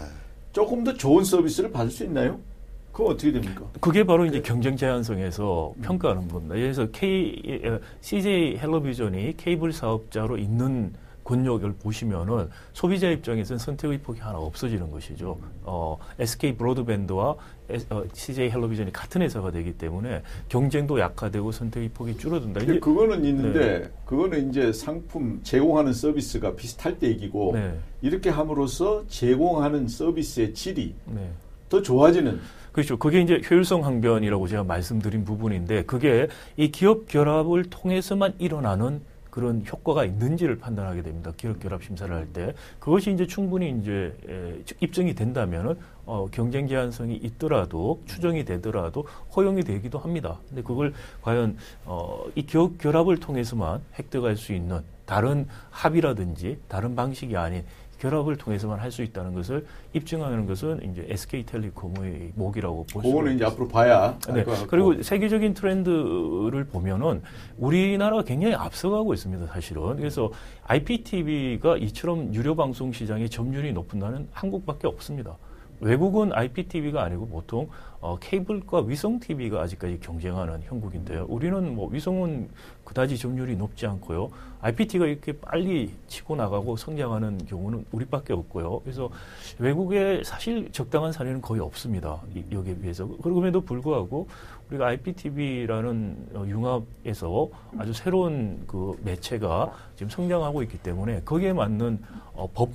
조금 0.54 0.84
더 0.84 0.94
좋은 0.94 1.24
서비스를 1.24 1.72
받을 1.72 1.90
수 1.90 2.04
있나요? 2.04 2.40
그건 2.96 3.12
어떻게 3.12 3.30
됩니까? 3.34 3.66
그게 3.82 4.06
바로 4.06 4.26
이제 4.26 4.42
경쟁 4.42 4.78
제한성에서 4.78 5.74
평가하는 5.82 6.30
겁니다. 6.30 6.56
예를 6.56 6.72
들어서 6.72 6.90
K, 6.94 7.62
어, 7.66 7.78
CJ 8.00 8.58
헬로비전이 8.58 9.36
케이블 9.36 9.74
사업자로 9.74 10.38
있는 10.38 10.94
권역을 11.26 11.74
보시면은 11.74 12.48
소비자 12.72 13.10
입장에서는 13.10 13.58
선택의 13.60 13.98
폭이 13.98 14.22
하나 14.22 14.38
없어지는 14.38 14.92
것이죠. 14.92 15.38
어, 15.64 15.98
SK 16.20 16.56
브로드밴드와 16.56 17.36
S- 17.68 17.86
어, 17.90 18.06
CJ 18.14 18.50
헬로비전이 18.52 18.94
같은 18.94 19.22
회사가 19.24 19.52
되기 19.52 19.74
때문에 19.74 20.22
경쟁도 20.48 20.98
약화되고 20.98 21.52
선택의 21.52 21.90
폭이 21.90 22.16
줄어든다. 22.16 22.62
근데 22.62 22.80
그거는 22.80 23.26
있는데 23.26 23.92
그거는 24.06 24.50
이제 24.50 24.72
상품 24.72 25.42
제공하는 25.44 25.92
서비스가 25.92 26.56
비슷할 26.56 26.98
때 26.98 27.10
얘기고 27.10 27.52
네. 27.56 27.78
이렇게 28.02 28.30
함으로써 28.30 29.04
제공하는 29.10 29.90
서비스의 29.90 30.54
질이 30.54 30.96
네. 31.08 31.30
더 31.68 31.82
좋아지는 31.82 32.40
그렇죠. 32.76 32.98
그게 32.98 33.22
이제 33.22 33.40
효율성 33.50 33.86
항변이라고 33.86 34.50
제가 34.50 34.66
말씀드린 34.66 35.24
부분인데 35.24 35.86
그게 35.86 36.28
이 36.58 36.72
기업 36.72 37.08
결합을 37.08 37.70
통해서만 37.70 38.34
일어나는 38.38 39.00
그런 39.30 39.64
효과가 39.66 40.04
있는지를 40.04 40.58
판단하게 40.58 41.02
됩니다. 41.02 41.32
기업 41.38 41.58
결합 41.62 41.82
심사를 41.86 42.14
할 42.14 42.28
때 42.34 42.54
그것이 42.80 43.14
이제 43.14 43.26
충분히 43.26 43.70
이제 43.80 44.14
에, 44.28 44.62
입증이 44.82 45.16
된다면은 45.16 45.76
어, 46.06 46.28
경쟁 46.32 46.68
제한성이 46.68 47.16
있더라도 47.16 48.02
추정이 48.08 48.44
되더라도 48.44 49.08
허용이 49.34 49.64
되기도 49.64 49.98
합니다. 49.98 50.40
근데 50.50 50.62
그걸 50.62 50.94
과연 51.22 51.56
어, 51.86 52.26
이 52.36 52.46
기업 52.46 52.78
결합을 52.78 53.22
통해서만 53.22 53.80
획득할 53.98 54.36
수 54.36 54.52
있는 54.52 54.82
다른 55.06 55.48
합의라든지 55.70 56.58
다른 56.68 56.94
방식이 56.94 57.38
아닌 57.38 57.64
결합을 58.00 58.36
통해서만 58.38 58.80
할 58.80 58.92
수 58.96 59.04
있다는 59.04 59.34
것을 59.34 59.66
입증하는 59.94 60.46
것은 60.46 60.92
이제 60.92 61.06
SK텔레콤의 61.10 62.32
목이라고 62.36 62.86
볼 62.86 63.04
수가 63.04 63.04
그거는 63.04 63.36
이제. 63.36 63.44
앞으로 63.46 63.68
봐야 63.68 64.18
네. 64.34 64.46
그리고 64.70 65.02
세계적인 65.04 65.54
트렌드를 65.54 66.66
보면은 66.72 67.22
우리나라가 67.58 68.24
굉장히 68.24 68.56
앞서가고 68.56 69.14
있습니다, 69.14 69.48
사실은. 69.48 69.98
그래서 69.98 70.32
IPTV가 70.64 71.78
이처럼 71.78 72.34
유료 72.34 72.56
방송 72.56 72.92
시장의 72.94 73.30
점유율이 73.30 73.74
높은 73.74 74.00
나라는 74.00 74.28
한국밖에 74.32 74.88
없습니다. 74.88 75.36
외국은 75.82 76.32
IPTV가 76.34 77.04
아니고 77.04 77.28
보통 77.28 77.68
어, 78.00 78.18
케이블과 78.20 78.82
위성 78.82 79.20
TV가 79.20 79.62
아직까지 79.62 80.00
경쟁하는 80.00 80.62
형국인데요. 80.64 81.26
우리는 81.28 81.76
뭐 81.76 81.90
위성은 81.90 82.50
그다지 82.84 83.18
점유율이 83.18 83.56
높지 83.56 83.88
않고요. 83.88 84.30
IPT가 84.62 85.08
이렇게 85.08 85.32
빨리 85.34 85.92
치고 86.08 86.36
나가고 86.36 86.76
성장하는 86.78 87.46
경우는 87.48 87.86
우리밖에 87.92 88.34
없고요. 88.34 88.82
그래서 88.82 89.10
외국에 89.58 90.22
사실 90.24 90.72
적당한 90.72 91.12
사례는 91.12 91.42
거의 91.42 91.62
없습니다. 91.62 92.22
이- 92.36 92.44
여기에 92.52 92.76
비해서. 92.78 93.08
그럼에도 93.24 93.62
불구하고 93.62 94.28
우리가 94.70 94.86
IPTV라는 94.88 96.28
어, 96.36 96.46
융합에서 96.48 97.50
아주 97.80 97.92
새로운 97.94 98.64
그 98.68 98.96
매체가 99.04 99.72
지금 99.96 100.10
성장하고 100.10 100.62
있기 100.64 100.78
때문에 100.80 101.22
거기에 101.26 101.54
맞는 101.54 102.00
어, 102.34 102.48
법 102.54 102.70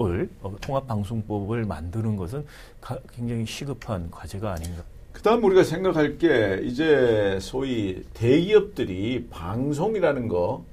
을 0.00 0.28
어, 0.42 0.54
통합방송법을 0.60 1.64
만드는 1.64 2.14
것은 2.16 2.44
가- 2.80 3.00
굉장히 3.16 3.44
시급한 3.44 4.10
과제가 4.12 4.52
아닌가. 4.52 4.84
그다음 5.12 5.42
우리가 5.42 5.64
생각할 5.64 6.18
게 6.18 6.60
이제 6.62 7.38
소위 7.40 8.04
대기업들이 8.14 9.26
방송이라는 9.28 10.28
거 10.28 10.64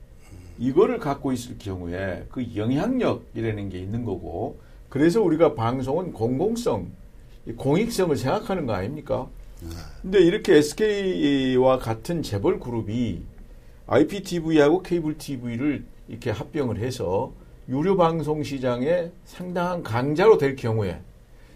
이거를 0.59 0.99
갖고 0.99 1.31
있을 1.33 1.57
경우에 1.57 2.25
그 2.29 2.45
영향력이라는 2.55 3.69
게 3.69 3.79
있는 3.79 4.05
거고 4.05 4.59
그래서 4.89 5.21
우리가 5.23 5.55
방송은 5.55 6.13
공공성, 6.13 6.87
이 7.47 7.53
공익성을 7.53 8.15
생각하는 8.15 8.67
거 8.67 8.73
아닙니까? 8.73 9.27
근데 10.03 10.19
이렇게 10.19 10.57
SK와 10.57 11.79
같은 11.79 12.21
재벌 12.21 12.59
그룹이 12.59 13.23
IPTV하고 13.87 14.83
케이블 14.83 15.17
TV를 15.17 15.83
이렇게 16.07 16.29
합병을 16.29 16.77
해서 16.77 17.33
유료 17.67 17.97
방송 17.97 18.43
시장에 18.43 19.09
상당한 19.23 19.81
강자로 19.81 20.37
될 20.37 20.55
경우에 20.55 20.99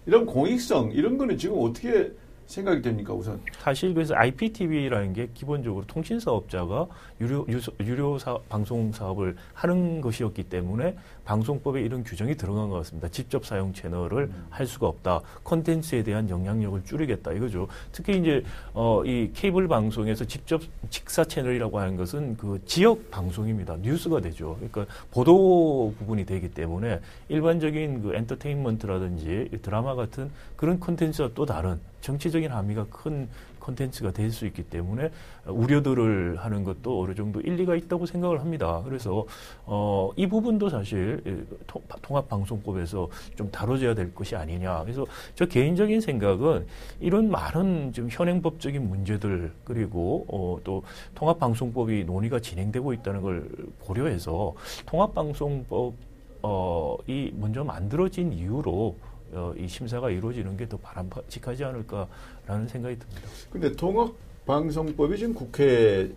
이런 0.08 0.25
공익성 0.25 0.92
이런 0.94 1.18
거는 1.18 1.38
지금 1.38 1.58
어떻게 1.60 2.12
생각이 2.50 2.82
됩니까 2.82 3.13
우선? 3.13 3.39
사실 3.60 3.94
그래서 3.94 4.15
IPTV라는 4.15 5.13
게 5.13 5.29
기본적으로 5.36 5.86
통신 5.86 6.20
사업자가 6.20 6.88
유료 7.22 7.46
유소- 7.48 7.72
유료 7.79 8.18
사, 8.18 8.39
방송 8.50 8.91
사업을 8.91 9.36
하는 9.53 10.01
것이었기 10.01 10.44
때문에 10.46 10.96
방송법에 11.25 11.79
이런 11.82 12.03
규정이 12.03 12.36
들어간 12.36 12.70
것 12.70 12.77
같습니다. 12.77 13.08
직접 13.10 13.46
사용 13.46 13.72
채널을 13.72 14.32
할 14.50 14.65
수가 14.65 14.88
없다. 14.88 15.22
콘텐츠에 15.44 16.01
대한 16.01 16.27
영향력을 16.27 16.84
줄이겠다 16.86 17.34
이거죠. 17.34 17.68
특히 17.91 18.18
이제 18.18 18.44
어, 18.74 19.03
이 19.06 19.29
케이블 19.36 19.68
방송에서 19.68 20.25
직접 20.25 20.60
직사 20.89 21.24
채널이라고 21.24 21.79
하는 21.79 21.98
것은 21.98 22.36
그 22.36 22.60
지역 22.65 23.12
방송입니다. 23.12 23.77
뉴스가 23.84 24.22
되죠. 24.22 24.56
그러니까 24.56 24.88
보도 25.12 25.94
부분이 26.00 26.25
되기 26.25 26.50
때문에 26.50 27.00
일반적인 27.27 28.01
그 28.01 28.15
엔터테인먼트라든지 28.15 29.50
드라마 29.62 29.94
같은 29.94 30.32
그런 30.56 30.79
콘텐츠와 30.79 31.29
또 31.36 31.46
다른 31.46 31.79
정치적인 32.01 32.51
함의가 32.51 32.86
큰 32.89 33.27
콘텐츠가 33.60 34.12
될 34.12 34.32
수 34.32 34.46
있기 34.48 34.63
때문에 34.63 35.10
우려들을 35.46 36.38
하는 36.38 36.63
것도 36.63 37.03
어느 37.03 37.13
정도 37.15 37.41
일리가 37.41 37.75
있다고 37.75 38.06
생각을 38.06 38.39
합니다. 38.39 38.82
그래서 38.86 39.25
어, 39.65 40.10
이 40.15 40.27
부분도 40.27 40.70
사실 40.70 41.22
예, 41.25 41.38
통- 41.68 41.82
통합 42.01 42.27
방송법에서 42.29 43.10
좀 43.36 43.50
다뤄져야 43.51 43.94
될 43.96 44.13
것이 44.15 44.36
아니냐. 44.36 44.84
그래서 44.84 45.06
저 45.36 45.46
개인적인 45.46 46.00
생각은 46.01 46.65
이런 47.00 47.29
많은 47.29 47.91
좀 47.94 48.08
현행법적인 48.10 48.88
문제들 48.88 49.51
그리고 49.65 50.25
어, 50.29 50.58
또 50.63 50.84
통합 51.15 51.39
방송법이 51.39 52.06
논의가 52.06 52.39
진행되고 52.39 52.94
있다는 52.94 53.22
걸 53.22 53.50
고려해서 53.82 54.53
통합 54.86 55.13
방송법 55.13 55.94
어, 56.41 56.96
이 57.08 57.32
먼저 57.36 57.63
만들어진 57.63 58.32
이후로 58.32 58.96
어, 59.01 59.09
이 59.58 59.68
심사가 59.68 60.10
이루어지는 60.10 60.58
게 60.58 60.68
더 60.68 60.78
바람직하지 60.78 61.64
않을까라는 61.64 62.68
생각이 62.68 62.98
듭니다. 63.00 63.22
근데 63.52 63.72
통합 63.74 64.12
방송법이 64.46 65.18
지금 65.18 65.34
국회에 65.34 66.10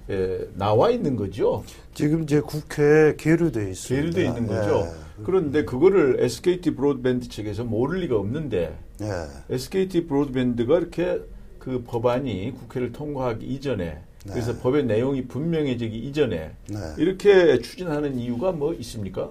나와 0.55 0.91
있는 0.91 1.17
거죠. 1.17 1.65
지금 1.95 2.23
이제 2.23 2.41
국회에 2.41 3.15
계류돼 3.17 3.71
있습니다. 3.71 4.03
계류돼 4.19 4.25
있는 4.27 4.47
거죠. 4.47 4.87
예. 4.87 5.23
그런데 5.25 5.65
그거를 5.65 6.17
SKT 6.21 6.75
브로드밴드 6.75 7.29
측에서 7.29 7.65
모를 7.65 8.01
리가 8.01 8.17
없는데 8.17 8.77
예. 9.03 9.55
SKT 9.55 10.07
브로드밴드가 10.07 10.79
이렇게 10.79 11.21
그 11.59 11.83
법안이 11.85 12.55
국회를 12.59 12.93
통과하기 12.93 13.45
이전에 13.47 13.85
네. 14.25 14.33
그래서 14.33 14.57
법의 14.59 14.85
내용이 14.87 15.27
분명해지기 15.27 15.99
이전에 15.99 16.53
네. 16.69 16.79
이렇게 16.97 17.59
추진하는 17.61 18.19
이유가 18.19 18.53
뭐 18.53 18.73
있습니까? 18.75 19.31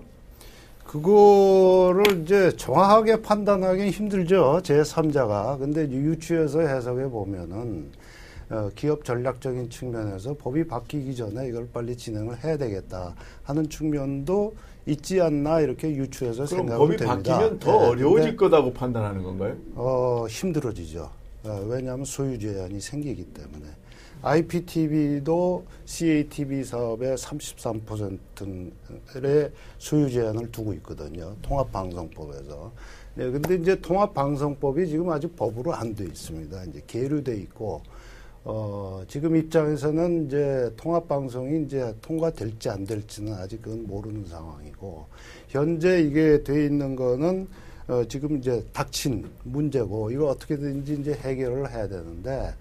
그거를 0.92 2.22
이제 2.22 2.52
정확하게 2.58 3.22
판단하기 3.22 3.92
힘들죠. 3.92 4.60
제3자가. 4.62 5.58
근데 5.58 5.90
유추해서 5.90 6.60
해석해 6.60 7.08
보면은 7.10 7.90
어, 8.50 8.70
기업 8.76 9.06
전략적인 9.06 9.70
측면에서 9.70 10.34
법이 10.34 10.68
바뀌기 10.68 11.16
전에 11.16 11.48
이걸 11.48 11.70
빨리 11.72 11.96
진행을 11.96 12.44
해야 12.44 12.58
되겠다 12.58 13.16
하는 13.44 13.70
측면도 13.70 14.54
있지 14.86 15.22
않나 15.22 15.62
이렇게 15.62 15.96
유추해서 15.96 16.46
생각을 16.46 16.78
법이 16.78 16.98
됩니다. 16.98 17.38
바뀌면 17.38 17.60
더 17.60 17.72
네, 17.72 17.88
어려워질 17.88 18.36
거다고 18.36 18.74
판단하는 18.74 19.24
건가요? 19.24 19.56
어, 19.76 20.26
힘들어지죠. 20.28 21.10
어, 21.46 21.66
왜냐하면 21.70 22.04
소유 22.04 22.38
제한이 22.38 22.82
생기기 22.82 23.24
때문에. 23.28 23.66
IPTV도 24.22 25.66
CATV 25.86 26.64
사업의 26.64 27.18
33%의 27.18 29.52
소유 29.80 30.10
제한을 30.10 30.52
두고 30.52 30.74
있거든요. 30.76 31.36
통합방송법에서. 31.42 32.72
네, 33.16 33.30
근데 33.30 33.56
이제 33.56 33.80
통합방송법이 33.82 34.88
지금 34.88 35.10
아직 35.10 35.36
법으로 35.36 35.74
안 35.74 35.94
돼 35.96 36.06
있습니다. 36.06 36.64
이제 36.66 36.82
계류돼 36.88 37.36
있고, 37.38 37.82
어, 38.44 39.04
지금 39.08 39.36
입장에서는 39.36 40.28
이제 40.28 40.72
통합방송이 40.78 41.66
이제 41.66 41.94
통과될지 42.02 42.70
안 42.70 42.86
될지는 42.86 43.34
아직 43.34 43.62
그건 43.62 43.86
모르는 43.86 44.26
상황이고, 44.26 45.06
현재 45.50 46.02
이게 46.02 46.42
돼 46.44 46.66
있는 46.66 46.96
거는 46.96 47.48
어, 47.88 48.04
지금 48.08 48.38
이제 48.38 48.64
닥친 48.72 49.30
문제고, 49.44 50.12
이거 50.12 50.28
어떻게든지 50.28 51.00
이제 51.02 51.14
해결을 51.14 51.70
해야 51.72 51.88
되는데, 51.90 52.54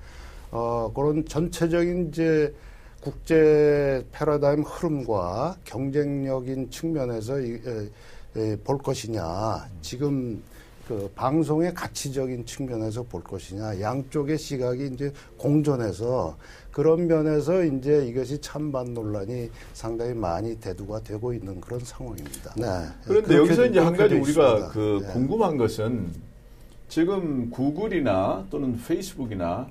어, 0.50 0.90
그런 0.94 1.24
전체적인 1.24 2.08
이제 2.08 2.54
국제 3.00 4.04
패러다임 4.12 4.62
흐름과 4.62 5.56
경쟁력인 5.64 6.70
측면에서 6.70 7.40
이, 7.40 7.52
에, 7.54 7.88
에, 8.36 8.56
볼 8.56 8.78
것이냐, 8.78 9.68
지금 9.80 10.42
그 10.86 11.10
방송의 11.14 11.72
가치적인 11.72 12.44
측면에서 12.44 13.04
볼 13.04 13.22
것이냐, 13.22 13.80
양쪽의 13.80 14.36
시각이 14.36 14.90
이제 14.92 15.12
공존해서 15.38 16.36
그런 16.72 17.06
면에서 17.06 17.64
이제 17.64 18.06
이것이 18.06 18.40
찬반 18.40 18.92
논란이 18.92 19.50
상당히 19.72 20.14
많이 20.14 20.56
대두가 20.56 21.00
되고 21.00 21.32
있는 21.32 21.60
그런 21.60 21.80
상황입니다. 21.80 22.54
네. 22.56 22.66
그런데 23.06 23.36
여기서 23.36 23.66
이제 23.66 23.78
한 23.78 23.96
가지 23.96 24.16
우리가 24.16 24.68
그 24.68 25.00
네. 25.00 25.12
궁금한 25.12 25.56
것은 25.56 26.12
지금 26.88 27.50
구글이나 27.50 28.46
또는 28.50 28.76
페이스북이나 28.86 29.68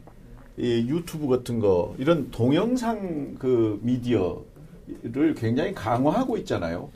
이 0.59 0.85
유튜브 0.89 1.27
같은 1.27 1.59
거 1.59 1.95
이런 1.97 2.31
동영상 2.31 3.35
그 3.39 3.79
미디어를 3.81 5.35
굉장히 5.37 5.73
강화하고 5.73 6.35
있잖아요. 6.39 6.89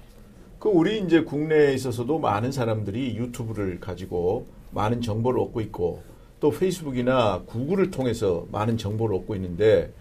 그 0.59 0.67
우리 0.67 0.99
이제 0.99 1.23
국내에 1.23 1.73
있어서도 1.73 2.19
많은 2.19 2.51
사람들이 2.51 3.15
유튜브를 3.15 3.79
가지고 3.79 4.47
많은 4.71 5.01
정보를 5.01 5.39
얻고 5.39 5.61
있고 5.61 6.03
또 6.41 6.51
페이스북이나 6.51 7.43
구글을 7.45 7.89
통해서 7.89 8.45
많은 8.51 8.77
정보를 8.77 9.15
얻고 9.17 9.35
있는데 9.35 9.93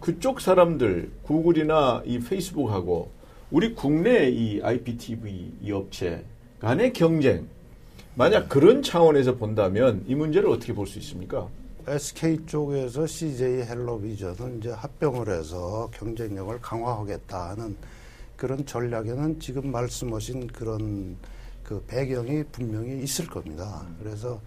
그쪽 0.00 0.42
사람들 0.42 1.10
구글이나 1.22 2.02
이 2.04 2.18
페이스북하고 2.18 3.10
우리 3.50 3.74
국내 3.74 4.28
이 4.28 4.60
IPTV 4.60 5.52
이 5.62 5.72
업체 5.72 6.22
간의 6.60 6.92
경쟁 6.92 7.46
만약 8.14 8.50
그런 8.50 8.82
차원에서 8.82 9.36
본다면 9.36 10.04
이 10.06 10.14
문제를 10.14 10.50
어떻게 10.50 10.74
볼 10.74 10.86
수 10.86 10.98
있습니까? 10.98 11.48
SK 11.86 12.46
쪽에서 12.46 13.06
CJ 13.06 13.62
헬로비전을 13.62 14.58
이제 14.58 14.70
합병을 14.70 15.28
해서 15.28 15.88
경쟁력을 15.92 16.60
강화하겠다 16.60 17.54
는 17.54 17.76
그런 18.36 18.66
전략에는 18.66 19.38
지금 19.38 19.70
말씀하신 19.70 20.48
그런 20.48 21.16
그 21.62 21.82
배경이 21.86 22.42
분명히 22.50 23.02
있을 23.02 23.26
겁니다. 23.26 23.86
그래서 24.00 24.40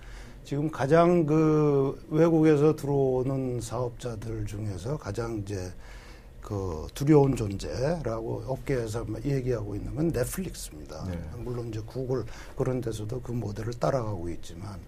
지금 0.44 0.70
가장 0.70 1.26
그 1.26 2.06
외국에서 2.10 2.76
들어오는 2.76 3.62
사업자들 3.62 4.46
중에서 4.46 4.98
가장 4.98 5.38
이제 5.38 5.72
그 6.42 6.88
두려운 6.94 7.36
존재라고 7.36 8.44
업계에서 8.48 9.06
얘기하고 9.24 9.76
있는 9.76 9.96
건 9.96 10.08
넷플릭스입니다. 10.10 11.06
네. 11.06 11.20
물론 11.38 11.70
이제 11.70 11.82
구글 11.86 12.24
그런 12.58 12.82
데서도 12.82 13.22
그 13.22 13.32
모델을 13.32 13.74
따라가고 13.74 14.30
있지만 14.30 14.80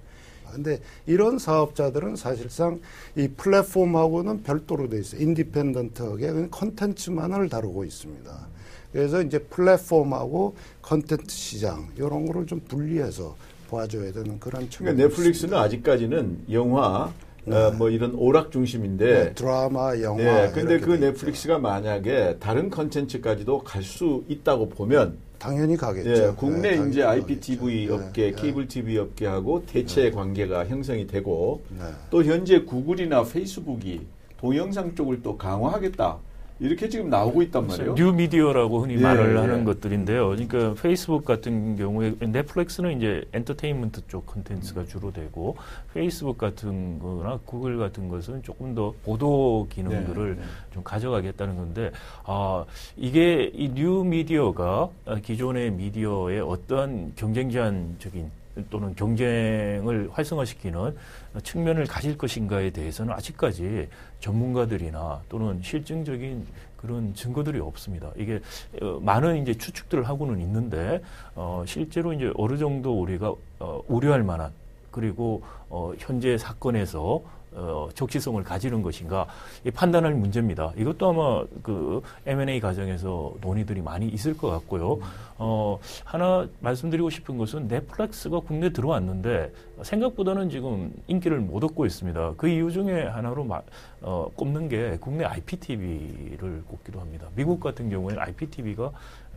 근데 0.54 0.80
이런 1.06 1.40
사업자들은 1.40 2.16
사실상 2.16 2.80
이 3.16 3.28
플랫폼하고는 3.30 4.44
별도로 4.44 4.90
돼 4.90 5.00
있어요. 5.00 5.22
independent하게 5.22 6.48
컨텐츠만을 6.52 7.50
다루고 7.50 7.84
있습니다. 7.86 8.48
그래서 8.92 9.22
이제 9.22 9.40
플랫폼하고 9.40 10.56
컨텐츠 10.82 11.34
시장 11.34 11.88
이런 11.96 12.26
거를 12.26 12.46
좀 12.46 12.60
분리해서 12.68 13.36
봐줘야 13.70 14.12
되는 14.12 14.40
그런 14.40 14.70
측면. 14.70 14.96
그러니까 14.96 15.04
넷플릭스는 15.08 15.30
있습니다. 15.34 15.62
아직까지는 15.62 16.46
영화 16.52 17.14
네. 17.46 17.56
어, 17.56 17.72
뭐 17.72 17.90
이런 17.90 18.14
오락 18.16 18.52
중심인데 18.52 19.06
네, 19.06 19.34
드라마, 19.34 19.98
영화. 20.02 20.22
네, 20.22 20.52
근데 20.54 20.80
그 20.80 20.92
넷플릭스가 20.92 21.58
만약에 21.58 22.38
다른 22.40 22.70
컨텐츠까지도 22.70 23.60
갈 23.64 23.82
수 23.82 24.24
있다고 24.28 24.70
보면 24.70 25.18
당연히 25.42 25.76
가겠죠. 25.76 26.10
예, 26.10 26.34
국내 26.38 26.76
네, 26.76 26.88
이제 26.88 27.02
IPTV 27.02 27.88
가겠죠. 27.88 27.94
업계, 27.96 28.32
네, 28.32 28.36
케이블 28.40 28.68
TV 28.68 29.00
업계하고 29.00 29.66
대체 29.66 30.04
네. 30.04 30.12
관계가 30.12 30.68
형성이 30.68 31.08
되고 31.08 31.64
네. 31.70 31.84
또 32.12 32.24
현재 32.24 32.62
구글이나 32.62 33.24
페이스북이 33.24 34.06
동영상 34.38 34.94
쪽을 34.94 35.24
또 35.24 35.36
강화하겠다. 35.36 36.20
이렇게 36.62 36.88
지금 36.88 37.10
나오고 37.10 37.42
있단 37.42 37.66
말이에요. 37.66 37.96
뉴 37.96 38.14
미디어라고 38.14 38.84
흔히 38.84 38.94
예, 38.94 39.00
말을 39.00 39.34
예. 39.34 39.40
하는 39.40 39.64
것들인데요. 39.66 40.30
그러니까 40.30 40.76
페이스북 40.80 41.26
같은 41.26 41.76
경우에 41.76 42.14
넷플릭스는 42.20 42.98
이제 42.98 43.26
엔터테인먼트 43.34 44.08
쪽 44.08 44.28
컨텐츠가 44.28 44.86
주로 44.86 45.12
되고 45.12 45.58
페이스북 45.92 46.38
같은 46.38 47.00
거나 47.00 47.40
구글 47.46 47.80
같은 47.80 48.10
것은 48.10 48.44
조금 48.44 48.76
더 48.76 48.94
보도 49.04 49.68
기능들을 49.72 50.36
네, 50.36 50.42
네. 50.42 50.48
좀 50.72 50.84
가져가겠다는 50.84 51.56
건데 51.58 51.92
아 52.26 52.64
이게 52.96 53.50
이 53.56 53.72
뉴 53.72 54.04
미디어가 54.04 54.90
기존의 55.24 55.72
미디어의 55.72 56.42
어떤 56.42 57.14
경쟁 57.16 57.50
제한적인 57.50 58.30
또는 58.70 58.94
경쟁을 58.96 60.10
활성화시키는 60.12 60.94
측면을 61.42 61.86
가질 61.88 62.18
것인가에 62.18 62.70
대해서는 62.70 63.14
아직까지 63.14 63.88
전문가들이나 64.22 65.22
또는 65.28 65.60
실증적인 65.62 66.48
그런 66.78 67.14
증거들이 67.14 67.60
없습니다. 67.60 68.12
이게 68.16 68.40
어, 68.82 69.00
많은 69.02 69.42
이제 69.42 69.54
추측들을 69.54 70.08
하고는 70.08 70.40
있는데 70.42 71.02
어, 71.36 71.64
실제로 71.68 72.14
이제 72.14 72.32
어느 72.36 72.58
정도 72.58 73.00
우리가 73.02 73.34
어, 73.60 73.82
우려할 73.88 74.24
만한 74.24 74.52
그리고 74.90 75.44
어, 75.70 75.92
현재 76.00 76.38
사건에서 76.38 77.22
어, 77.54 77.90
적시성을 77.94 78.44
가지는 78.44 78.82
것인가 78.82 79.28
이 79.66 79.72
판단할 79.72 80.14
문제입니다. 80.14 80.72
이것도 80.78 81.10
아마 81.10 81.46
그 81.62 82.02
M&A 82.26 82.60
과정에서 82.62 83.34
논의들이 83.42 83.82
많이 83.82 84.08
있을 84.08 84.38
것 84.38 84.50
같고요. 84.50 85.00
어, 85.44 85.80
하나 86.04 86.48
말씀드리고 86.60 87.10
싶은 87.10 87.40
것은 87.40 87.68
넷플릭스가 87.68 88.42
국내 88.42 88.68
에 88.68 88.70
들어왔는데 88.70 89.52
생각보다는 89.82 90.52
지금 90.52 90.94
인기를 91.08 91.40
못 91.40 91.64
얻고 91.64 91.88
있습니다. 91.88 92.36
그 92.38 92.48
이유 92.48 92.72
중에 92.72 93.06
하나로 93.08 93.44
마, 93.44 93.60
어, 94.02 94.30
꼽는 94.36 94.70
게 94.70 94.98
국내 95.02 95.26
IPTV를 95.26 96.64
꼽기도 96.68 97.00
합니다. 97.00 97.28
미국 97.36 97.60
같은 97.60 97.90
경우에는 97.90 98.22
IPTV가 98.22 98.92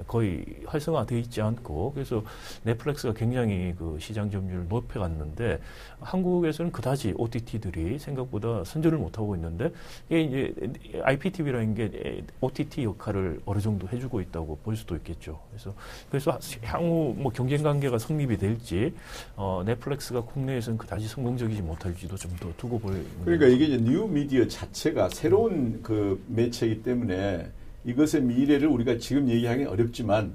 거의 0.06 0.44
활성화되어 0.66 1.18
있지 1.18 1.40
않고 1.40 1.92
그래서 1.94 2.22
넷플릭스가 2.64 3.14
굉장히 3.14 3.74
그 3.78 3.96
시장 4.00 4.30
점유율을 4.30 4.68
높여갔는데 4.68 5.60
한국에서는 6.00 6.72
그다지 6.72 7.14
OTT들이 7.16 7.98
생각보다 7.98 8.64
선전을 8.64 8.98
못하고 8.98 9.36
있는데 9.36 9.72
이게 10.08 10.22
이제 10.22 11.00
IPTV라는 11.02 11.74
게 11.74 12.24
OTT 12.40 12.84
역할을 12.84 13.40
어느 13.46 13.60
정도 13.60 13.88
해주고 13.88 14.20
있다고 14.20 14.58
볼 14.64 14.76
수도 14.76 14.96
있겠죠. 14.96 15.40
그래서 15.50 15.74
그래서 16.10 16.38
향후 16.62 17.14
뭐 17.16 17.32
경쟁 17.32 17.62
관계가 17.62 17.98
성립이 17.98 18.36
될지 18.38 18.92
어, 19.36 19.62
넷플릭스가 19.64 20.22
국내에서는 20.22 20.78
그다지 20.78 21.08
성공적이지 21.08 21.62
못할지도 21.62 22.16
좀 22.16 22.34
더 22.40 22.52
두고 22.56 22.78
볼. 22.80 23.04
그러니까 23.24 23.46
이게 23.46 23.66
이제 23.66 23.78
뉴 23.78 24.06
미디어 24.08 24.46
자체가 24.48 25.08
새로운 25.10 25.80
그 25.82 26.22
매체이기 26.28 26.82
때문에 26.82 27.48
이것의 27.84 28.22
미래를 28.22 28.66
우리가 28.68 28.98
지금 28.98 29.28
얘기하기 29.28 29.64
어렵지만 29.64 30.32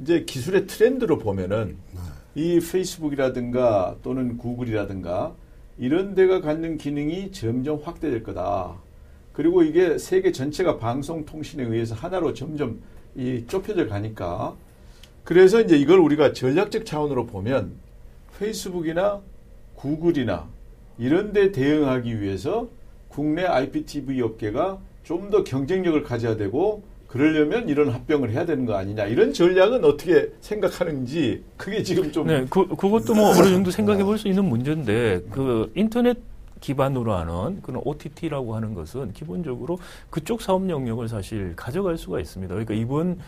이제 0.00 0.24
기술의 0.24 0.66
트렌드로 0.66 1.18
보면은 1.18 1.76
네. 1.92 2.00
이 2.42 2.60
페이스북이라든가 2.60 3.96
또는 4.02 4.36
구글이라든가 4.38 5.34
이런 5.78 6.14
데가 6.14 6.40
갖는 6.40 6.78
기능이 6.78 7.32
점점 7.32 7.80
확대될 7.82 8.22
거다. 8.22 8.74
그리고 9.32 9.62
이게 9.62 9.98
세계 9.98 10.32
전체가 10.32 10.78
방송통신에 10.78 11.64
의해서 11.64 11.94
하나로 11.94 12.32
점점 12.32 12.80
이 13.14 13.44
좁혀져 13.46 13.86
가니까 13.86 14.56
그래서 15.26 15.60
이제 15.60 15.76
이걸 15.76 15.98
우리가 15.98 16.32
전략적 16.32 16.86
차원으로 16.86 17.26
보면 17.26 17.72
페이스북이나 18.38 19.20
구글이나 19.74 20.46
이런 20.98 21.32
데 21.32 21.50
대응하기 21.50 22.20
위해서 22.20 22.68
국내 23.08 23.44
IPTV 23.44 24.22
업계가 24.22 24.78
좀 25.02 25.30
더 25.30 25.42
경쟁력을 25.42 26.00
가져야 26.04 26.36
되고 26.36 26.82
그러려면 27.08 27.68
이런 27.68 27.88
합병을 27.90 28.30
해야 28.30 28.46
되는 28.46 28.66
거 28.66 28.74
아니냐. 28.74 29.06
이런 29.06 29.32
전략은 29.32 29.84
어떻게 29.84 30.30
생각하는지 30.40 31.42
그게 31.56 31.82
지금 31.82 32.12
좀 32.12 32.28
네, 32.28 32.46
그, 32.48 32.66
그것도 32.68 33.14
뭐 33.14 33.30
어느 33.30 33.48
정도 33.48 33.70
생각해 33.72 34.04
볼 34.04 34.18
수 34.18 34.28
있는 34.28 34.44
문제인데 34.44 35.22
그 35.32 35.72
인터넷 35.74 36.16
기반으로 36.70 37.14
하는 37.14 37.62
그런 37.62 37.80
OTT라고 37.84 38.56
하는 38.56 38.74
것은 38.74 39.12
기본적으로 39.12 39.78
그쪽 40.10 40.42
사업 40.42 40.68
영역을 40.68 41.08
사실 41.08 41.54
가져갈 41.54 41.96
수가 41.96 42.18
있습니다. 42.18 42.52
그러니까 42.52 42.74
이번 42.74 43.20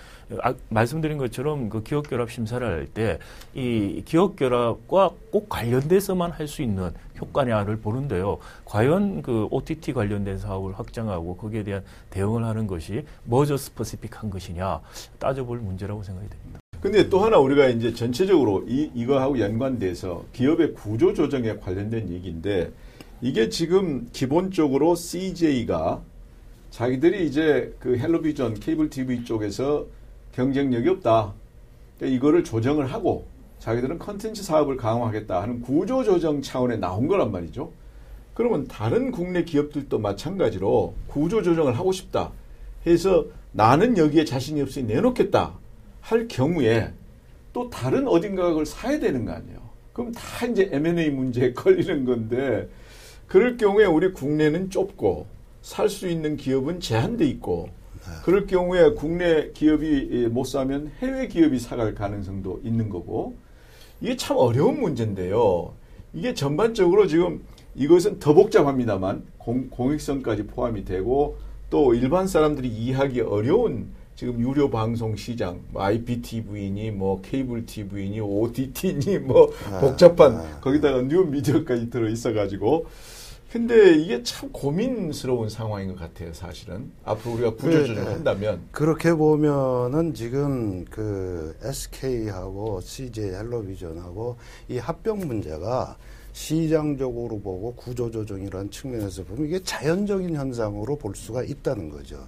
아, 0.42 0.52
말씀드린 0.70 1.18
것처럼 1.18 1.68
그 1.68 1.82
기업 1.84 2.08
결합 2.08 2.30
심사를 2.30 2.66
할 2.66 2.88
때 2.94 3.18
이 3.54 4.02
기업 4.04 4.34
결합과 4.36 5.10
꼭 5.30 5.48
관련돼서만 5.48 6.32
할 6.32 6.48
수 6.48 6.62
있는 6.62 6.90
효과냐를 7.20 7.78
보는데요. 7.78 8.38
과연 8.64 9.20
그 9.22 9.46
OTT 9.50 9.92
관련된 9.92 10.38
사업을 10.38 10.78
확장하고 10.78 11.36
거기에 11.36 11.62
대한 11.62 11.84
대응을 12.10 12.42
하는 12.44 12.66
것이 12.66 13.04
머저 13.24 13.56
스퍼시픽한 13.58 14.30
것이냐 14.30 14.80
따져볼 15.18 15.58
문제라고 15.58 16.02
생각이 16.02 16.28
됩니다. 16.30 16.60
근데 16.80 17.08
또 17.10 17.18
하나 17.20 17.38
우리가 17.38 17.66
이제 17.68 17.92
전체적으로 17.92 18.64
이, 18.66 18.90
이거하고 18.94 19.38
연관돼서 19.40 20.24
기업의 20.32 20.72
구조 20.74 21.12
조정에 21.12 21.56
관련된 21.56 22.08
얘기인데 22.08 22.70
이게 23.20 23.48
지금 23.48 24.08
기본적으로 24.12 24.94
CJ가 24.94 26.02
자기들이 26.70 27.26
이제 27.26 27.74
그 27.80 27.98
헬로비전 27.98 28.60
케이블 28.60 28.90
TV 28.90 29.24
쪽에서 29.24 29.86
경쟁력이 30.32 30.88
없다. 30.88 31.34
그러니까 31.96 32.16
이거를 32.16 32.44
조정을 32.44 32.86
하고 32.86 33.26
자기들은 33.58 33.98
컨텐츠 33.98 34.44
사업을 34.44 34.76
강화하겠다 34.76 35.42
하는 35.42 35.60
구조 35.60 36.04
조정 36.04 36.42
차원에 36.42 36.76
나온 36.76 37.08
거란 37.08 37.32
말이죠. 37.32 37.72
그러면 38.34 38.68
다른 38.68 39.10
국내 39.10 39.42
기업들도 39.42 39.98
마찬가지로 39.98 40.94
구조 41.08 41.42
조정을 41.42 41.76
하고 41.76 41.90
싶다 41.90 42.30
해서 42.86 43.26
나는 43.50 43.98
여기에 43.98 44.26
자신이 44.26 44.62
없으니 44.62 44.86
내놓겠다 44.86 45.54
할 46.00 46.28
경우에 46.28 46.92
또 47.52 47.68
다른 47.68 48.06
어딘가 48.06 48.48
그걸 48.50 48.64
사야 48.64 49.00
되는 49.00 49.24
거 49.24 49.32
아니에요. 49.32 49.58
그럼 49.92 50.12
다 50.12 50.46
이제 50.46 50.68
M&A 50.70 51.10
문제에 51.10 51.52
걸리는 51.54 52.04
건데 52.04 52.68
그럴 53.28 53.56
경우에 53.56 53.84
우리 53.84 54.12
국내는 54.12 54.70
좁고 54.70 55.26
살 55.62 55.88
수 55.90 56.08
있는 56.08 56.36
기업은 56.36 56.80
제한돼 56.80 57.26
있고 57.26 57.68
그럴 58.24 58.46
경우에 58.46 58.94
국내 58.94 59.50
기업이 59.52 60.28
못 60.30 60.44
사면 60.44 60.90
해외 61.00 61.28
기업이 61.28 61.58
사갈 61.58 61.94
가능성도 61.94 62.60
있는 62.64 62.88
거고 62.88 63.36
이게 64.00 64.16
참 64.16 64.36
어려운 64.38 64.80
문제인데요. 64.80 65.74
이게 66.14 66.32
전반적으로 66.32 67.06
지금 67.06 67.42
이것은 67.74 68.18
더 68.18 68.32
복잡합니다만 68.32 69.24
공, 69.36 69.68
공익성까지 69.68 70.46
포함이 70.46 70.84
되고 70.86 71.36
또 71.68 71.94
일반 71.94 72.26
사람들이 72.26 72.66
이해하기 72.68 73.20
어려운 73.20 73.88
지금 74.16 74.40
유료 74.40 74.70
방송 74.70 75.14
시장, 75.16 75.60
뭐 75.70 75.82
IPTV니 75.82 76.90
뭐 76.92 77.20
케이블 77.20 77.66
TV니 77.66 78.20
OTT니 78.20 79.18
뭐 79.18 79.52
복잡한 79.80 80.60
거기다가 80.60 81.02
뉴 81.02 81.24
미디어까지 81.26 81.90
들어 81.90 82.08
있어 82.08 82.32
가지고 82.32 82.86
근데 83.50 83.94
이게 83.94 84.22
참 84.22 84.52
고민스러운 84.52 85.48
상황인 85.48 85.88
것 85.88 85.98
같아요, 85.98 86.34
사실은. 86.34 86.92
앞으로 87.04 87.34
우리가 87.34 87.54
구조조정을 87.54 87.94
네, 87.94 88.04
네. 88.04 88.12
한다면. 88.12 88.68
그렇게 88.72 89.14
보면은 89.14 90.12
지금 90.12 90.84
그 90.84 91.56
SK하고 91.62 92.82
CJ 92.82 93.30
헬로비전하고 93.30 94.36
이 94.68 94.76
합병 94.76 95.20
문제가 95.20 95.96
시장적으로 96.32 97.40
보고 97.40 97.74
구조조정이라는 97.74 98.70
측면에서 98.70 99.24
보면 99.24 99.46
이게 99.46 99.62
자연적인 99.62 100.36
현상으로 100.36 100.96
볼 100.96 101.16
수가 101.16 101.42
있다는 101.42 101.88
거죠. 101.88 102.18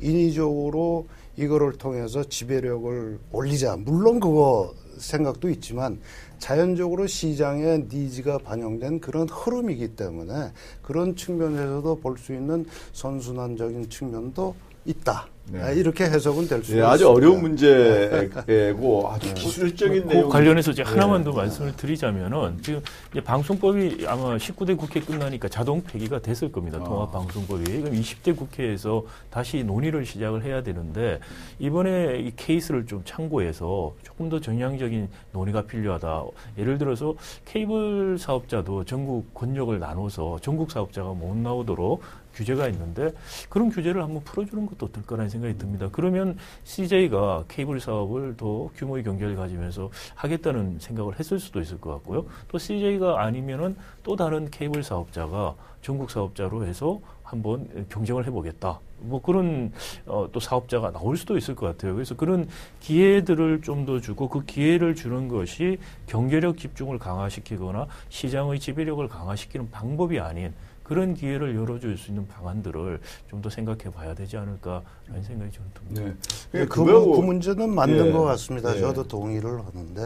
인위적으로 0.00 1.08
이거를 1.38 1.72
통해서 1.72 2.22
지배력을 2.22 3.18
올리자. 3.32 3.76
물론 3.78 4.20
그거 4.20 4.74
생각도 4.98 5.48
있지만 5.50 6.00
자연적으로 6.38 7.06
시장의 7.06 7.86
니즈가 7.90 8.38
반영된 8.38 9.00
그런 9.00 9.28
흐름이기 9.28 9.96
때문에 9.96 10.52
그런 10.82 11.16
측면에서도 11.16 12.00
볼 12.00 12.18
수 12.18 12.32
있는 12.32 12.66
선순환적인 12.92 13.88
측면도 13.90 14.54
있다. 14.84 15.28
네. 15.50 15.62
아, 15.62 15.70
이렇게 15.70 16.04
해석은 16.04 16.46
될수 16.46 16.72
예, 16.72 16.76
있습니다. 16.76 16.90
아주 16.90 17.08
어려운 17.08 17.40
문제고 17.40 19.08
아주 19.10 19.32
기술적인 19.34 20.06
그 20.06 20.12
내용. 20.12 20.28
관련해서 20.28 20.72
이제 20.72 20.82
하나만 20.82 21.20
네. 21.20 21.24
더 21.24 21.32
말씀을 21.32 21.74
드리자면은 21.76 22.58
지금 22.62 22.82
이제 23.10 23.22
방송법이 23.22 24.04
아마 24.06 24.36
19대 24.36 24.76
국회 24.76 25.00
끝나니까 25.00 25.48
자동 25.48 25.82
폐기가 25.82 26.18
됐을 26.20 26.52
겁니다. 26.52 26.78
아. 26.80 26.84
통합방송법이. 26.84 27.64
그럼 27.64 27.94
20대 27.94 28.36
국회에서 28.36 29.04
다시 29.30 29.64
논의를 29.64 30.04
시작을 30.04 30.44
해야 30.44 30.62
되는데 30.62 31.18
이번에 31.58 32.20
이 32.20 32.32
케이스를 32.36 32.86
좀 32.86 33.02
참고해서 33.04 33.94
조금 34.02 34.28
더 34.28 34.40
전향적인 34.40 35.08
논의가 35.32 35.62
필요하다. 35.62 36.24
예를 36.58 36.76
들어서 36.78 37.14
케이블 37.46 38.18
사업자도 38.18 38.84
전국 38.84 39.32
권역을 39.34 39.78
나눠서 39.78 40.38
전국 40.42 40.70
사업자가 40.70 41.12
못 41.12 41.36
나오도록 41.36 42.02
규제가 42.38 42.68
있는데 42.68 43.12
그런 43.48 43.68
규제를 43.68 44.02
한번 44.02 44.22
풀어주는 44.22 44.64
것도 44.66 44.86
어떨 44.86 45.02
거라는 45.04 45.28
생각이 45.28 45.58
듭니다. 45.58 45.88
그러면 45.90 46.36
CJ가 46.62 47.44
케이블 47.48 47.80
사업을 47.80 48.36
더 48.36 48.70
규모의 48.76 49.02
경제를 49.02 49.34
가지면서 49.34 49.90
하겠다는 50.14 50.78
생각을 50.78 51.18
했을 51.18 51.40
수도 51.40 51.60
있을 51.60 51.80
것 51.80 51.90
같고요. 51.94 52.26
또 52.46 52.58
CJ가 52.58 53.22
아니면은 53.22 53.76
또 54.04 54.14
다른 54.14 54.48
케이블 54.50 54.82
사업자가 54.84 55.54
전국 55.82 56.10
사업자로 56.10 56.64
해서 56.64 57.00
한번 57.22 57.86
경쟁을 57.90 58.26
해보겠다. 58.26 58.80
뭐 59.00 59.20
그런 59.20 59.70
어, 60.06 60.28
또 60.32 60.40
사업자가 60.40 60.90
나올 60.92 61.16
수도 61.16 61.36
있을 61.36 61.54
것 61.54 61.66
같아요. 61.66 61.94
그래서 61.94 62.16
그런 62.16 62.48
기회들을 62.80 63.60
좀 63.62 63.86
더 63.86 64.00
주고 64.00 64.28
그 64.28 64.44
기회를 64.44 64.94
주는 64.94 65.28
것이 65.28 65.78
경제력 66.06 66.58
집중을 66.58 66.98
강화시키거나 66.98 67.86
시장의 68.08 68.58
지배력을 68.60 69.06
강화시키는 69.08 69.70
방법이 69.70 70.18
아닌 70.18 70.52
그런 70.88 71.14
기회를 71.14 71.54
열어줄 71.54 71.96
수 71.98 72.10
있는 72.10 72.26
방안들을 72.26 73.00
좀 73.30 73.38
더 73.42 73.48
생각해 73.50 73.84
봐야 73.92 74.14
되지 74.14 74.36
않을까라는 74.36 75.22
생각이 75.22 75.52
저는 75.52 75.70
듭니다. 75.74 76.02
네. 76.02 76.60
네, 76.60 76.66
그, 76.66 76.82
부- 76.82 77.12
그 77.12 77.20
문제는 77.20 77.70
맞는 77.70 78.06
예. 78.06 78.12
것 78.12 78.22
같습니다. 78.24 78.74
예. 78.74 78.80
저도 78.80 79.06
동의를 79.06 79.64
하는데 79.64 80.02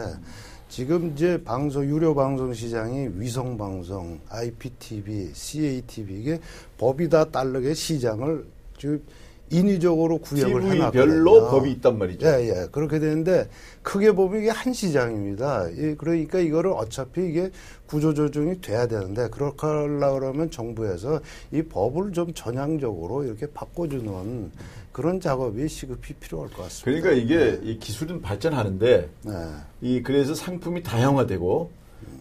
지금 0.69 1.11
이제 1.13 1.41
방송 1.43 1.83
유료 1.85 2.13
방송 2.13 2.53
시장이 2.53 3.09
위성 3.15 3.57
방송, 3.57 4.19
IPTV, 4.29 5.31
CATV 5.33 6.19
이게 6.19 6.39
법이 6.77 7.09
다 7.09 7.25
따르게 7.25 7.73
시장을 7.73 8.45
지금 8.77 9.01
인위적으로 9.53 10.17
구역을 10.17 10.61
TV 10.61 10.75
해놨거든요. 10.77 11.05
별로 11.05 11.49
법이 11.49 11.71
있단 11.73 11.97
말이죠. 11.97 12.27
예, 12.27 12.49
예. 12.49 12.67
그렇게 12.71 12.99
되는데 12.99 13.47
크게 13.81 14.11
보면 14.13 14.41
이게 14.41 14.49
한 14.49 14.73
시장입니다. 14.73 15.67
예, 15.77 15.95
그러니까 15.95 16.39
이거를 16.39 16.71
어차피 16.71 17.27
이게 17.27 17.51
구조조정이 17.85 18.61
돼야 18.61 18.87
되는데 18.87 19.29
그렇게 19.29 19.67
하려고 19.67 20.19
그러면 20.19 20.49
정부에서 20.49 21.21
이 21.51 21.61
법을 21.61 22.13
좀 22.13 22.33
전향적으로 22.33 23.23
이렇게 23.23 23.45
바꿔주는 23.45 24.51
그런 24.91 25.19
작업이 25.19 25.67
시급히 25.67 26.13
필요할 26.15 26.49
것 26.49 26.63
같습니다. 26.63 27.01
그러니까 27.01 27.23
이게 27.23 27.59
이 27.63 27.77
기술은 27.77 28.21
발전하는데 28.21 29.09
네. 29.23 29.33
이 29.81 30.01
그래서 30.01 30.33
상품이 30.33 30.83
다양화되고 30.83 31.71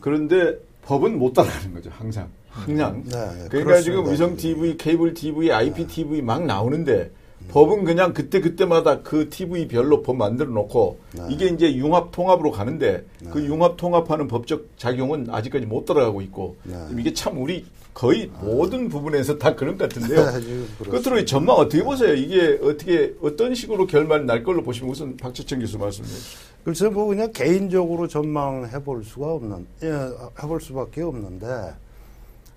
그런데 0.00 0.58
법은 0.84 1.18
못 1.18 1.32
따라가는 1.32 1.74
거죠 1.74 1.90
항상 1.96 2.28
항상 2.48 3.02
네, 3.04 3.10
그러니까 3.10 3.48
그렇습니다. 3.48 3.80
지금 3.80 4.12
위성 4.12 4.36
TV, 4.36 4.76
케이블 4.76 5.14
TV, 5.14 5.50
IPTV 5.50 6.22
막 6.22 6.44
나오는데 6.44 7.10
법은 7.48 7.84
그냥 7.84 8.12
그때 8.12 8.40
그때마다 8.40 9.02
그 9.02 9.28
TV 9.28 9.68
별로 9.68 10.02
법 10.02 10.16
만들어 10.16 10.50
놓고 10.50 10.98
네. 11.12 11.22
이게 11.30 11.46
이제 11.46 11.74
융합 11.74 12.12
통합으로 12.12 12.50
가는데 12.50 13.04
그 13.30 13.44
융합 13.44 13.76
통합하는 13.76 14.28
법적 14.28 14.70
작용은 14.76 15.28
아직까지 15.30 15.66
못 15.66 15.84
따라가고 15.84 16.22
있고 16.22 16.56
네. 16.64 16.76
이게 16.98 17.12
참 17.12 17.42
우리 17.42 17.64
거의 17.94 18.30
모든 18.40 18.88
부분에서 18.88 19.36
다 19.36 19.54
그런 19.54 19.76
것 19.76 19.88
같은데요. 19.88 20.30
네. 20.40 20.90
끝으로 20.90 21.18
이 21.18 21.26
전망 21.26 21.56
어떻게 21.56 21.82
보세요? 21.82 22.14
이게 22.14 22.58
어떻게 22.62 23.14
어떤 23.20 23.54
식으로 23.54 23.86
결말 23.86 24.24
날 24.24 24.42
걸로 24.42 24.62
보시면 24.62 24.90
우선 24.90 25.16
박재천 25.16 25.60
교수 25.60 25.78
말씀해 25.78 26.08
주시죠. 26.08 26.38
글쎄 26.64 26.88
뭐 26.88 27.06
그냥 27.06 27.30
개인적으로 27.32 28.08
전망해 28.08 28.82
볼 28.82 29.04
수가 29.04 29.34
없는 29.34 29.66
예, 29.82 29.90
해볼 30.42 30.60
수밖에 30.60 31.02
없는데 31.02 31.46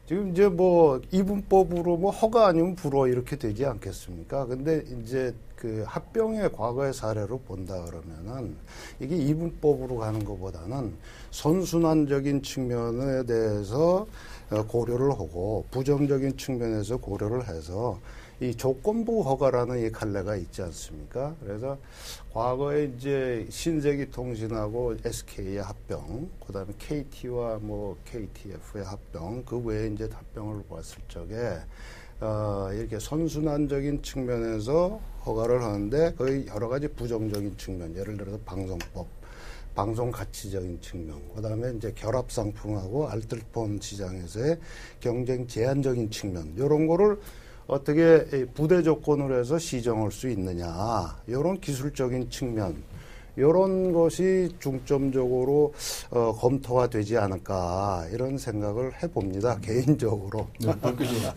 지금 0.08 0.30
이제 0.30 0.48
뭐 0.48 1.02
이분법으로 1.12 1.98
뭐 1.98 2.12
허가 2.12 2.48
아니면 2.48 2.76
불허 2.76 3.08
이렇게 3.08 3.36
되지 3.36 3.66
않겠습니까? 3.66 4.46
근데 4.46 4.84
이제 5.02 5.34
그 5.56 5.84
합병의 5.88 6.52
과거의 6.52 6.94
사례로 6.94 7.40
본다 7.40 7.84
그러면은 7.86 8.56
이게 9.00 9.16
이분법으로 9.16 9.98
가는 9.98 10.24
것보다는 10.24 10.94
선순환적인 11.32 12.44
측면에 12.44 13.24
대해서 13.26 14.06
어, 14.52 14.64
고려를 14.68 15.10
하고 15.10 15.66
부정적인 15.72 16.38
측면에서 16.38 16.98
고려를 16.98 17.48
해서 17.48 18.00
이 18.42 18.54
조건부 18.54 19.22
허가라는 19.22 19.86
이 19.86 19.92
갈래가 19.92 20.36
있지 20.36 20.62
않습니까? 20.62 21.34
그래서 21.40 21.78
과거에 22.34 22.92
이제 22.96 23.48
신세기 23.50 24.12
통신하고 24.12 24.98
SK의 25.06 25.62
합병, 25.62 26.30
그다음에 26.46 26.74
KT와 26.78 27.60
뭐 27.62 27.98
KTF의 28.04 28.84
합병, 28.84 29.44
그 29.46 29.58
외에 29.60 29.88
이제 29.88 30.10
합병을 30.12 30.64
봤을 30.70 30.98
적에 31.08 31.60
어, 32.20 32.70
이렇게 32.74 33.00
선순환적인 33.00 34.02
측면에서 34.02 35.00
허가를 35.26 35.64
하는데 35.64 36.14
거의 36.16 36.46
여러 36.48 36.68
가지 36.68 36.90
부정적인 36.90 37.58
측면, 37.58 37.96
예를 37.96 38.18
들어서 38.18 38.38
방송법, 38.46 39.08
방송 39.74 40.12
가치적인 40.12 40.80
측면, 40.82 41.22
그 41.36 41.42
다음에 41.42 41.74
이제 41.76 41.92
결합 41.94 42.32
상품하고 42.32 43.10
알뜰폰 43.10 43.80
시장에서의 43.82 44.60
경쟁 45.00 45.48
제한적인 45.48 46.10
측면, 46.12 46.54
이런 46.58 46.88
거를 46.88 47.18
어떻게 47.68 48.46
부대 48.54 48.84
조건으로 48.84 49.40
해서 49.40 49.58
시정할 49.58 50.12
수 50.12 50.30
있느냐, 50.30 51.16
이런 51.28 51.60
기술적인 51.60 52.30
측면, 52.30 52.84
이런 53.38 53.92
것이 53.92 54.50
중점적으로 54.60 55.74
어, 56.10 56.34
검토가 56.34 56.88
되지 56.88 57.18
않을까. 57.18 58.06
이런 58.12 58.38
생각을 58.38 58.92
해봅니다 59.04 59.60
개인적으로. 59.60 60.48
네, 60.60 60.72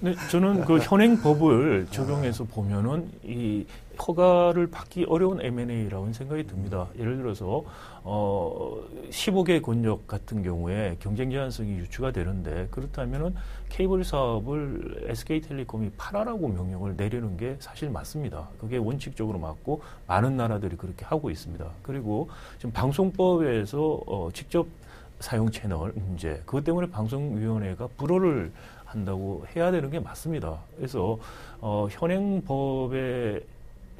네, 0.00 0.14
저는 0.30 0.64
그 0.64 0.78
현행 0.78 1.20
법을 1.20 1.88
적용해서 1.90 2.44
보면은 2.44 3.10
이 3.24 3.66
허가를 3.98 4.68
받기 4.70 5.06
어려운 5.08 5.40
M&A라고 5.40 6.12
생각이 6.12 6.46
듭니다. 6.46 6.88
예를 6.98 7.16
들어서 7.16 7.64
어 8.02 8.78
15개 9.10 9.60
권역 9.60 10.06
같은 10.06 10.42
경우에 10.42 10.96
경쟁 11.00 11.30
제한성이 11.30 11.72
유추가 11.72 12.10
되는데 12.10 12.68
그렇다면은 12.70 13.34
케이블 13.68 14.04
사업을 14.04 15.06
SK텔레콤이 15.08 15.90
팔아라고 15.96 16.48
명령을 16.48 16.94
내리는 16.96 17.36
게 17.36 17.56
사실 17.60 17.90
맞습니다. 17.90 18.48
그게 18.60 18.78
원칙적으로 18.78 19.38
맞고 19.38 19.82
많은 20.06 20.36
나라들이 20.36 20.76
그렇게 20.76 21.04
하고 21.04 21.30
있습니다. 21.30 21.66
그리고 21.82 22.28
지금 22.56 22.72
방송법에서 22.72 24.00
어 24.06 24.28
직접 24.32 24.66
사용 25.20 25.50
채널 25.50 25.92
문제 25.92 26.40
그것 26.46 26.64
때문에 26.64 26.88
방송위원회가 26.90 27.88
불허를 27.96 28.52
한다고 28.84 29.44
해야 29.54 29.70
되는 29.70 29.90
게 29.90 30.00
맞습니다. 30.00 30.58
그래서 30.76 31.18
어 31.60 31.88
현행 31.90 32.42
법에 32.42 33.42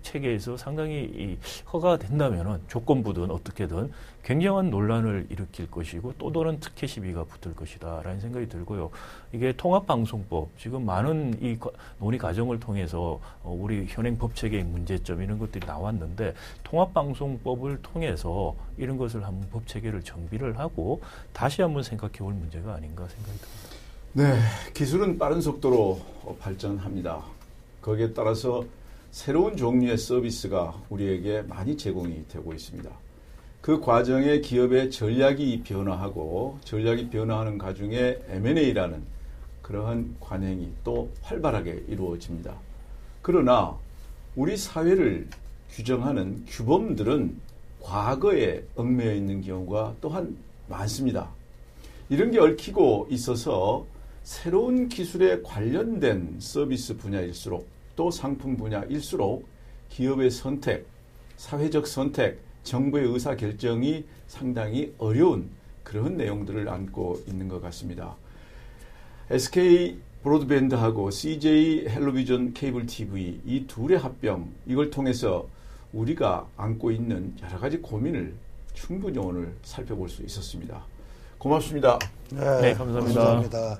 체계에서 0.08 0.56
상당히 0.56 1.04
이 1.04 1.38
허가가 1.70 1.98
된다면은 1.98 2.60
조건부든 2.68 3.30
어떻게든 3.30 3.92
굉장한 4.24 4.70
논란을 4.70 5.26
일으킬 5.30 5.70
것이고 5.70 6.14
또 6.18 6.32
다른 6.32 6.60
특혜 6.60 6.86
시비가 6.86 7.24
붙을 7.24 7.54
것이다라는 7.54 8.20
생각이 8.20 8.48
들고요. 8.48 8.90
이게 9.32 9.52
통합방송법 9.56 10.50
지금 10.58 10.84
많은 10.84 11.38
이 11.42 11.58
논의 11.98 12.18
과정을 12.18 12.60
통해서 12.60 13.20
어, 13.42 13.56
우리 13.58 13.86
현행 13.86 14.16
법 14.18 14.34
체계의 14.34 14.64
문제점 14.64 15.22
이런 15.22 15.38
것들이 15.38 15.66
나왔는데 15.66 16.34
통합방송법을 16.64 17.82
통해서 17.82 18.54
이런 18.76 18.96
것을 18.96 19.24
한번 19.24 19.48
법 19.50 19.66
체계를 19.66 20.02
정비를 20.02 20.58
하고 20.58 21.00
다시 21.32 21.62
한번 21.62 21.82
생각해 21.82 22.18
볼 22.18 22.34
문제가 22.34 22.74
아닌가 22.74 23.06
생각이 23.08 23.38
듭니다. 23.38 23.68
네, 24.12 24.38
기술은 24.74 25.18
빠른 25.18 25.40
속도로 25.40 26.00
발전합니다. 26.40 27.22
거기에 27.80 28.12
따라서 28.12 28.64
새로운 29.10 29.56
종류의 29.56 29.96
서비스가 29.96 30.82
우리에게 30.90 31.42
많이 31.42 31.76
제공이 31.76 32.28
되고 32.28 32.52
있습니다. 32.52 32.90
그 33.60 33.80
과정에 33.80 34.40
기업의 34.40 34.90
전략이 34.90 35.62
변화하고 35.62 36.58
전략이 36.64 37.10
변화하는 37.10 37.58
과정에 37.58 38.18
M&A라는 38.28 39.02
그러한 39.62 40.16
관행이 40.20 40.72
또 40.84 41.10
활발하게 41.22 41.84
이루어집니다. 41.88 42.54
그러나 43.22 43.76
우리 44.36 44.56
사회를 44.56 45.28
규정하는 45.70 46.44
규범들은 46.46 47.36
과거에 47.80 48.64
얽매여 48.76 49.14
있는 49.14 49.42
경우가 49.42 49.96
또한 50.00 50.36
많습니다. 50.68 51.28
이런 52.08 52.30
게 52.30 52.38
얽히고 52.38 53.08
있어서 53.10 53.84
새로운 54.22 54.88
기술에 54.88 55.42
관련된 55.42 56.36
서비스 56.38 56.96
분야일수록 56.96 57.77
또 57.98 58.12
상품 58.12 58.56
분야일수록 58.56 59.44
기업의 59.88 60.30
선택, 60.30 60.86
사회적 61.36 61.88
선택, 61.88 62.38
정부의 62.62 63.08
의사 63.08 63.34
결정이 63.34 64.04
상당히 64.28 64.94
어려운 64.98 65.50
그런 65.82 66.16
내용들을 66.16 66.68
안고 66.68 67.24
있는 67.26 67.48
것 67.48 67.60
같습니다. 67.60 68.14
SK 69.30 69.98
브로드밴드하고 70.22 71.10
CJ 71.10 71.88
헬로비전 71.88 72.54
케이블 72.54 72.86
TV 72.86 73.40
이 73.44 73.66
둘의 73.66 73.98
합병 73.98 74.48
이걸 74.64 74.90
통해서 74.90 75.48
우리가 75.92 76.46
안고 76.56 76.92
있는 76.92 77.34
여러 77.42 77.58
가지 77.58 77.78
고민을 77.78 78.32
충분히 78.74 79.18
오늘 79.18 79.52
살펴볼 79.64 80.08
수 80.08 80.22
있었습니다. 80.22 80.84
고맙습니다. 81.36 81.98
네, 82.30 82.60
네 82.60 82.74
감사합니다. 82.74 83.24
감사합니다. 83.24 83.78